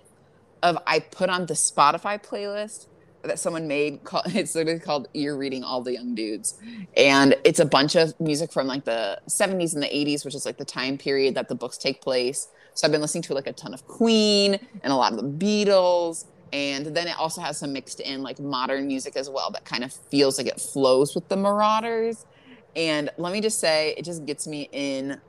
[0.63, 2.87] of i put on the spotify playlist
[3.23, 6.59] that someone made called it's literally called you're reading all the young dudes.
[6.97, 10.45] And it's a bunch of music from like the 70s and the 80s which is
[10.45, 12.47] like the time period that the books take place.
[12.73, 15.45] So i've been listening to like a ton of queen and a lot of the
[15.45, 16.25] beatles.
[16.53, 19.83] And then it also has some mixed in like modern music as well that kind
[19.83, 22.25] of feels like it flows with the marauders.
[22.75, 25.19] And let me just say it just gets me in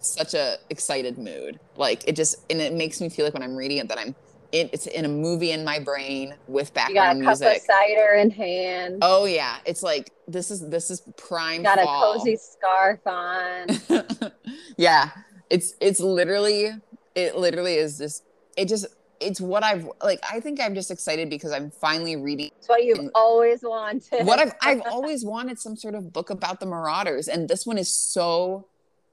[0.00, 1.60] such a excited mood.
[1.76, 4.14] Like it just and it makes me feel like when i'm reading it that i'm
[4.52, 7.56] in, it's in a movie in my brain with background You got a background cup
[7.56, 8.98] of cider in hand.
[9.02, 14.32] Oh yeah, it's like this is this is prime got a cozy scarf on.
[14.76, 15.10] yeah,
[15.50, 16.70] it's it's literally
[17.14, 18.24] it literally is just
[18.56, 18.86] it just
[19.20, 22.84] it's what I've like I think I'm just excited because I'm finally reading It's what
[22.84, 24.26] you've always wanted.
[24.26, 27.78] what I've I've always wanted some sort of book about the Marauders and this one
[27.78, 28.66] is so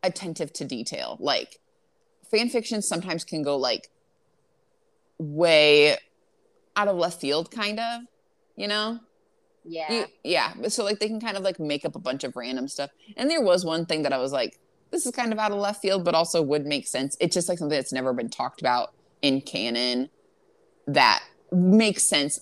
[0.03, 1.17] attentive to detail.
[1.19, 1.59] Like
[2.29, 3.89] fan fiction sometimes can go like
[5.19, 5.97] way
[6.75, 8.01] out of left field kind of,
[8.55, 8.99] you know?
[9.65, 9.91] yeah.
[9.91, 10.53] You- yeah.
[10.69, 12.89] So like they can kind of like make up a bunch of random stuff.
[13.17, 14.57] And there was one thing that I was like,
[14.91, 17.15] this is kind of out of left field, but also would make sense.
[17.19, 20.09] It's just like something that's never been talked about in canon
[20.87, 22.39] that makes sense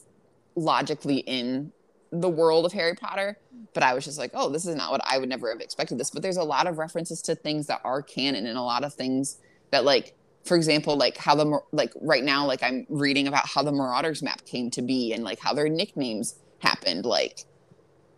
[0.56, 1.74] logically in
[2.12, 3.38] the world of Harry Potter.
[3.74, 5.98] But I was just like, oh, this is not what I would never have expected
[5.98, 6.10] this.
[6.10, 8.94] But there's a lot of references to things that are canon and a lot of
[8.94, 9.38] things
[9.72, 10.16] that like
[10.48, 14.24] for example, like how the like right now, like I'm reading about how the Marauders
[14.24, 17.42] map came to be and like how their nicknames happened, like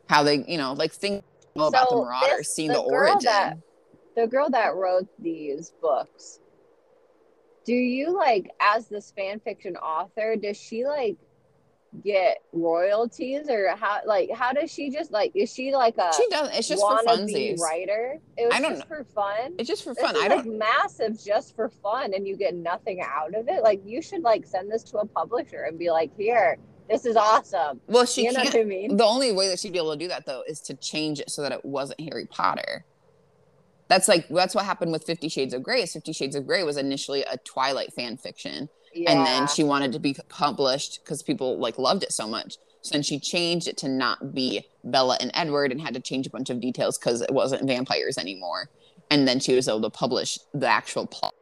[0.09, 1.23] how they, you know, like think
[1.55, 3.19] about the Marauders, this- seeing the the, origin.
[3.25, 3.57] that-
[4.15, 6.39] the girl that wrote these books
[7.63, 11.15] do you like as this fan fiction author does she like
[12.03, 16.27] get royalties or how like how does she just like is she like a she
[16.29, 16.53] doesn't.
[16.55, 17.59] It's just for funsies.
[17.59, 20.15] writer it was I don't just for fun It's just for fun.
[20.15, 20.57] I like don't.
[20.59, 24.45] massive just for fun and you get nothing out of it like you should like
[24.45, 26.57] send this to a publisher and be like here
[26.89, 28.55] this is awesome Well, she you know can't.
[28.55, 30.75] i mean The only way that she'd be able to do that though is to
[30.75, 32.85] change it so that it wasn't Harry Potter.
[33.87, 35.81] That's like that's what happened with Fifty Shades of Grey.
[35.81, 39.11] Is Fifty Shades of Grey was initially a Twilight fan fiction, Yeah.
[39.11, 42.57] and then she wanted to be published because people like loved it so much.
[42.81, 46.25] So then she changed it to not be Bella and Edward and had to change
[46.27, 48.69] a bunch of details because it wasn't vampires anymore.
[49.11, 51.33] And then she was able to publish the actual plot.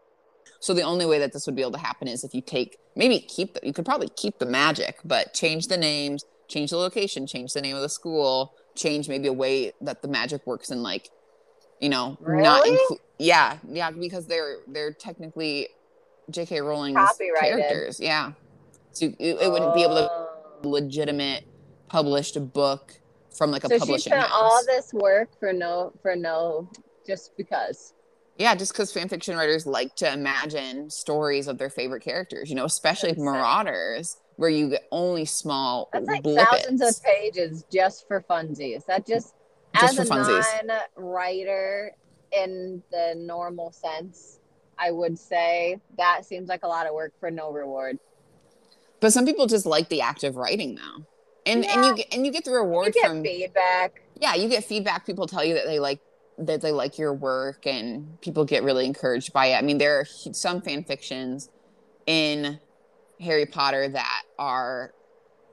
[0.59, 2.77] So the only way that this would be able to happen is if you take
[2.95, 6.77] maybe keep the, you could probably keep the magic, but change the names, change the
[6.77, 10.71] location, change the name of the school, change maybe a way that the magic works
[10.71, 11.09] in like,
[11.79, 12.71] you know, not Really?
[12.77, 15.67] inclu- yeah, yeah, because they're they're technically
[16.29, 16.61] J.K.
[16.61, 16.99] Rowling's
[17.39, 18.33] characters, yeah.
[18.91, 20.69] So it, it wouldn't be able to Oh.
[20.69, 21.45] legitimate
[21.87, 22.99] published book
[23.37, 24.31] from like a So she publishing spent house.
[24.33, 26.67] all this work for no for no
[27.05, 27.93] just because.
[28.37, 32.55] Yeah, just because fan fiction writers like to imagine stories of their favorite characters, you
[32.55, 33.13] know, especially.
[33.13, 36.45] Marauders, where you get only small That's like blippets.
[36.45, 38.85] thousands of pages just for funsies.
[38.85, 39.33] That just,
[39.79, 41.91] Just as for a non-writer
[42.31, 44.36] in the normal sense,
[44.79, 47.99] I would say that seems like a lot of work for no reward.
[48.99, 51.05] But some people just like the act of writing though.
[51.45, 54.01] And and you get and you get the You reward get from feedback.
[54.19, 55.05] yeah, you get feedback.
[55.05, 55.99] People tell you that they like
[56.39, 59.55] that they like your work, and people get really encouraged by it.
[59.55, 61.49] I mean, there are some fan fictions
[62.05, 62.59] in
[63.19, 64.93] Harry Potter that are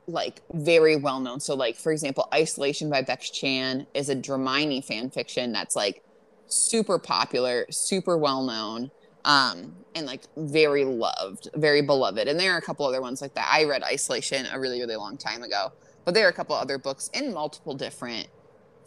[0.07, 1.41] like very well known.
[1.41, 6.03] So, like for example, Isolation by Bex Chan is a Dramini fan fiction that's like
[6.47, 8.91] super popular, super well known,
[9.25, 12.29] um, and like very loved, very beloved.
[12.29, 13.49] And there are a couple other ones like that.
[13.51, 15.73] I read Isolation a really, really long time ago,
[16.05, 18.29] but there are a couple other books in multiple different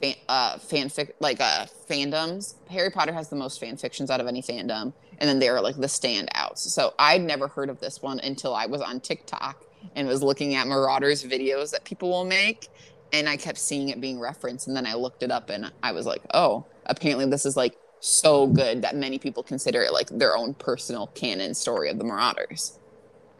[0.02, 2.56] fan, uh, fanfic like uh fandoms.
[2.70, 5.62] Harry Potter has the most fan fictions out of any fandom, and then they are
[5.62, 6.60] like the standouts.
[6.60, 9.64] So I'd never heard of this one until I was on TikTok
[9.96, 12.68] and was looking at Marauders videos that people will make,
[13.14, 15.94] and I kept seeing it being referenced, and then I looked it up, and I
[15.94, 20.10] was like, oh, apparently this is like so good that many people consider it like
[20.10, 22.80] their own personal canon story of the Marauders.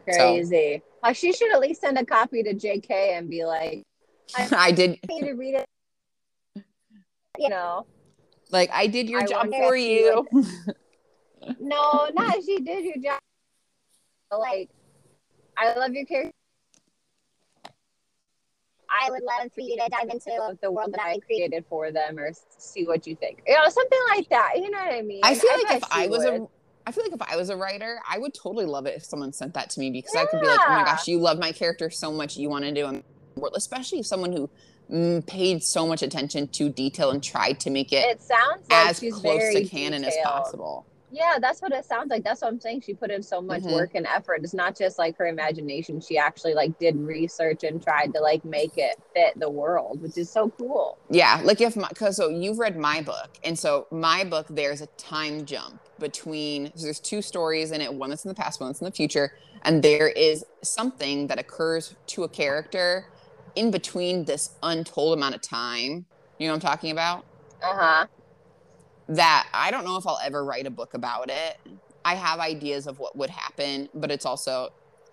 [0.04, 0.82] Crazy.
[1.02, 3.82] Uh, she should at least send a copy to JK and be like,
[4.52, 6.64] I did need to read it.
[7.38, 7.86] You know,
[8.50, 10.26] like I did your I job for you.
[11.60, 13.20] no, not she did your job.
[14.36, 14.70] Like,
[15.56, 16.32] I love your character.
[18.90, 22.18] I would love for you to dive into the world that I created for them,
[22.18, 23.42] or see what you think.
[23.46, 24.52] You know, something like that.
[24.56, 25.20] You know what I mean?
[25.22, 26.42] I feel like bet if I was would.
[26.42, 26.46] a
[26.88, 29.30] I feel like if I was a writer, I would totally love it if someone
[29.34, 31.52] sent that to me because I could be like, oh my gosh, you love my
[31.52, 33.02] character so much, you want to do a
[33.38, 34.48] world, especially someone who
[34.90, 38.88] mm, paid so much attention to detail and tried to make it, it sounds like
[38.88, 40.86] as close to canon as possible.
[41.10, 42.24] Yeah, that's what it sounds like.
[42.24, 42.82] That's what I'm saying.
[42.82, 43.68] She put in so much Mhm.
[43.68, 44.40] work and effort.
[44.44, 46.00] It's not just like her imagination.
[46.00, 50.18] She actually like did research and tried to like make it fit the world, which
[50.18, 50.98] is so cool.
[51.10, 54.82] Yeah, like if my because so you've read my book, and so my book there's
[54.82, 58.60] a time jump between so there's two stories in it, one that's in the past,
[58.60, 59.32] one that's in the future,
[59.62, 63.06] and there is something that occurs to a character
[63.54, 66.06] in between this untold amount of time.
[66.38, 67.24] You know what I'm talking about?
[67.62, 68.06] Uh huh.
[69.08, 71.58] That I don't know if I'll ever write a book about it.
[72.04, 74.70] I have ideas of what would happen, but it's also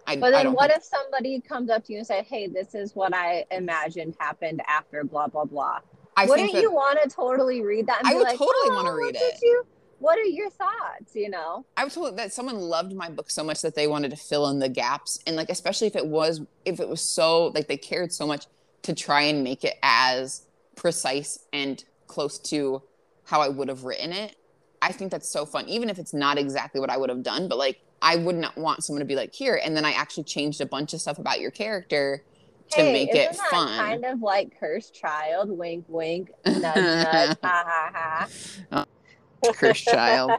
[0.08, 2.48] I, But I then what think- if somebody comes up to you and said, "Hey,
[2.48, 5.80] this is what I imagined happened after blah blah blah"?
[6.16, 8.00] I Wouldn't you want to totally read that?
[8.00, 9.66] And I would like, totally "Oh, wanna read it." You.
[10.00, 11.16] What are your thoughts?
[11.16, 11.66] You know?
[11.78, 14.48] I was told that someone loved my book so much that they wanted to fill
[14.50, 17.78] in the gaps, and like especially if it was if it was so like they
[17.78, 18.46] cared so much
[18.84, 20.44] to try and make it as
[20.76, 22.84] precise and close to
[23.26, 24.36] how I would have written it.
[24.82, 27.48] I think that's so fun, even if it's not exactly what I would have done.
[27.48, 30.26] But like, I would not want someone to be like, "Here," and then I actually
[30.26, 32.24] changed a bunch of stuff about your character
[32.72, 33.78] to hey, make it fun.
[33.78, 35.50] kind of like cursed child?
[35.50, 38.28] Wink, wink, nudge, nudge, ha ha
[38.72, 38.86] ha.
[39.44, 40.32] Oh, cursed child.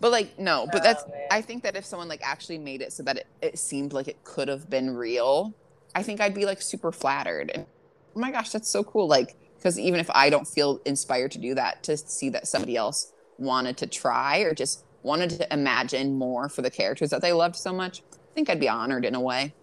[0.00, 1.28] But like, no, but that's Oh, man.
[1.30, 4.06] I think that if someone like actually made it so that it, it seemed like
[4.06, 5.54] it could have been real,
[5.94, 7.50] I think I'd be like super flattered.
[7.54, 7.66] And
[8.14, 9.06] oh my gosh, that's so cool.
[9.08, 9.34] Like,
[9.64, 13.12] because even if I don't feel inspired to do that, to see that somebody else
[13.38, 17.56] wanted to try or just wanted to imagine more for the characters that they loved
[17.56, 19.54] so much, I think I'd be honored in a way.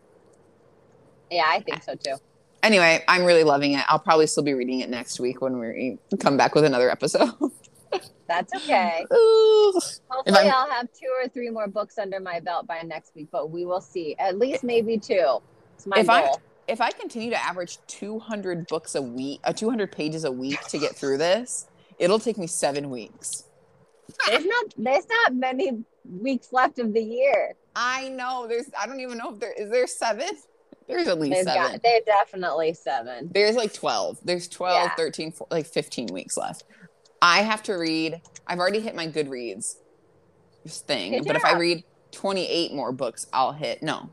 [1.30, 2.16] Yeah, I think so too.
[2.64, 3.84] Anyway, I'm really loving it.
[3.88, 7.30] I'll probably still be reading it next week when we come back with another episode.
[8.28, 9.06] That's okay.
[9.14, 9.80] Ooh.
[10.10, 13.52] Hopefully, I'll have two or three more books under my belt by next week, but
[13.52, 14.16] we will see.
[14.18, 15.38] At least maybe two.
[15.76, 16.42] It's my If I- goal.
[16.68, 20.78] If I continue to average 200 books a week, uh, 200 pages a week to
[20.78, 21.68] get through this,
[22.00, 23.46] it'll take me seven weeks.
[24.28, 27.56] there's not there's not many weeks left of the year.
[27.76, 28.48] I know.
[28.48, 28.70] There's.
[28.80, 30.28] I don't even know if there is there seven.
[30.88, 31.72] There's at least There's seven.
[31.74, 33.30] got there's definitely seven.
[33.34, 34.18] There's like 12.
[34.26, 34.96] There's 12, Yeah.
[34.96, 36.66] 13, four, like 15 weeks left.
[37.22, 38.20] I have to read.
[38.46, 39.76] I've already hit my Goodreads
[40.66, 43.82] thing, Good but if I read 28 more books, I'll hit.
[43.82, 44.10] No.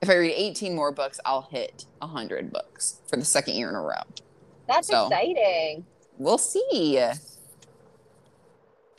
[0.00, 3.74] If I read 18 more books, I'll hit 100 books for the second year in
[3.74, 3.94] a row.
[4.66, 5.86] That's So- exciting.
[6.18, 6.96] We'll see.
[6.96, 7.18] But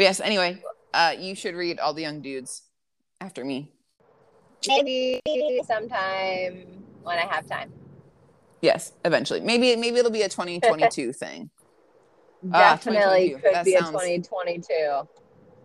[0.04, 0.62] yes, anyway,
[0.94, 2.64] uh, you should read All the Young Dudes
[3.20, 3.72] after me.
[4.68, 5.22] Maybe
[5.66, 7.72] sometime when I have time.
[8.62, 9.40] Yes, eventually.
[9.40, 11.50] Maybe maybe it'll be a 2022 thing.
[12.54, 13.42] Ah, Definitely 2022.
[13.42, 15.08] could That be sounds- a 2022.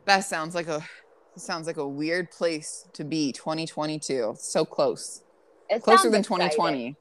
[0.04, 0.84] That sounds like a
[1.36, 4.36] sounds like a weird place to be 2022.
[4.38, 5.23] So close.
[5.70, 6.50] It Closer than exciting.
[6.50, 6.96] 2020.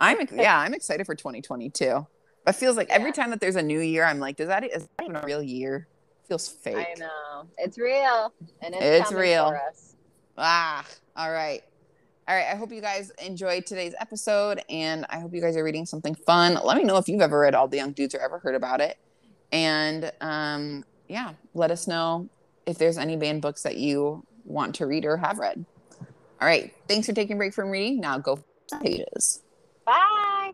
[0.00, 2.06] I'm yeah, I'm excited for 2022.
[2.44, 4.88] But feels like every time that there's a new year, I'm like, does that is
[4.96, 5.86] that even a real year?
[6.26, 6.76] Feels fake.
[6.76, 7.46] I know.
[7.58, 8.32] It's real.
[8.62, 9.54] And it's, It's real.
[10.38, 10.86] Ah,
[11.16, 11.62] all right.
[12.28, 12.46] All right.
[12.50, 16.14] I hope you guys enjoyed today's episode and I hope you guys are reading something
[16.14, 16.58] fun.
[16.64, 18.80] Let me know if you've ever read All the Young Dudes or ever heard about
[18.80, 18.96] it.
[19.52, 22.28] And um, yeah, let us know
[22.64, 25.64] if there's any banned books that you want to read or have read.
[26.40, 26.72] All right.
[26.88, 28.00] Thanks for taking a break from reading.
[28.00, 28.38] Now go
[28.82, 29.42] pages.
[29.84, 30.52] Bye.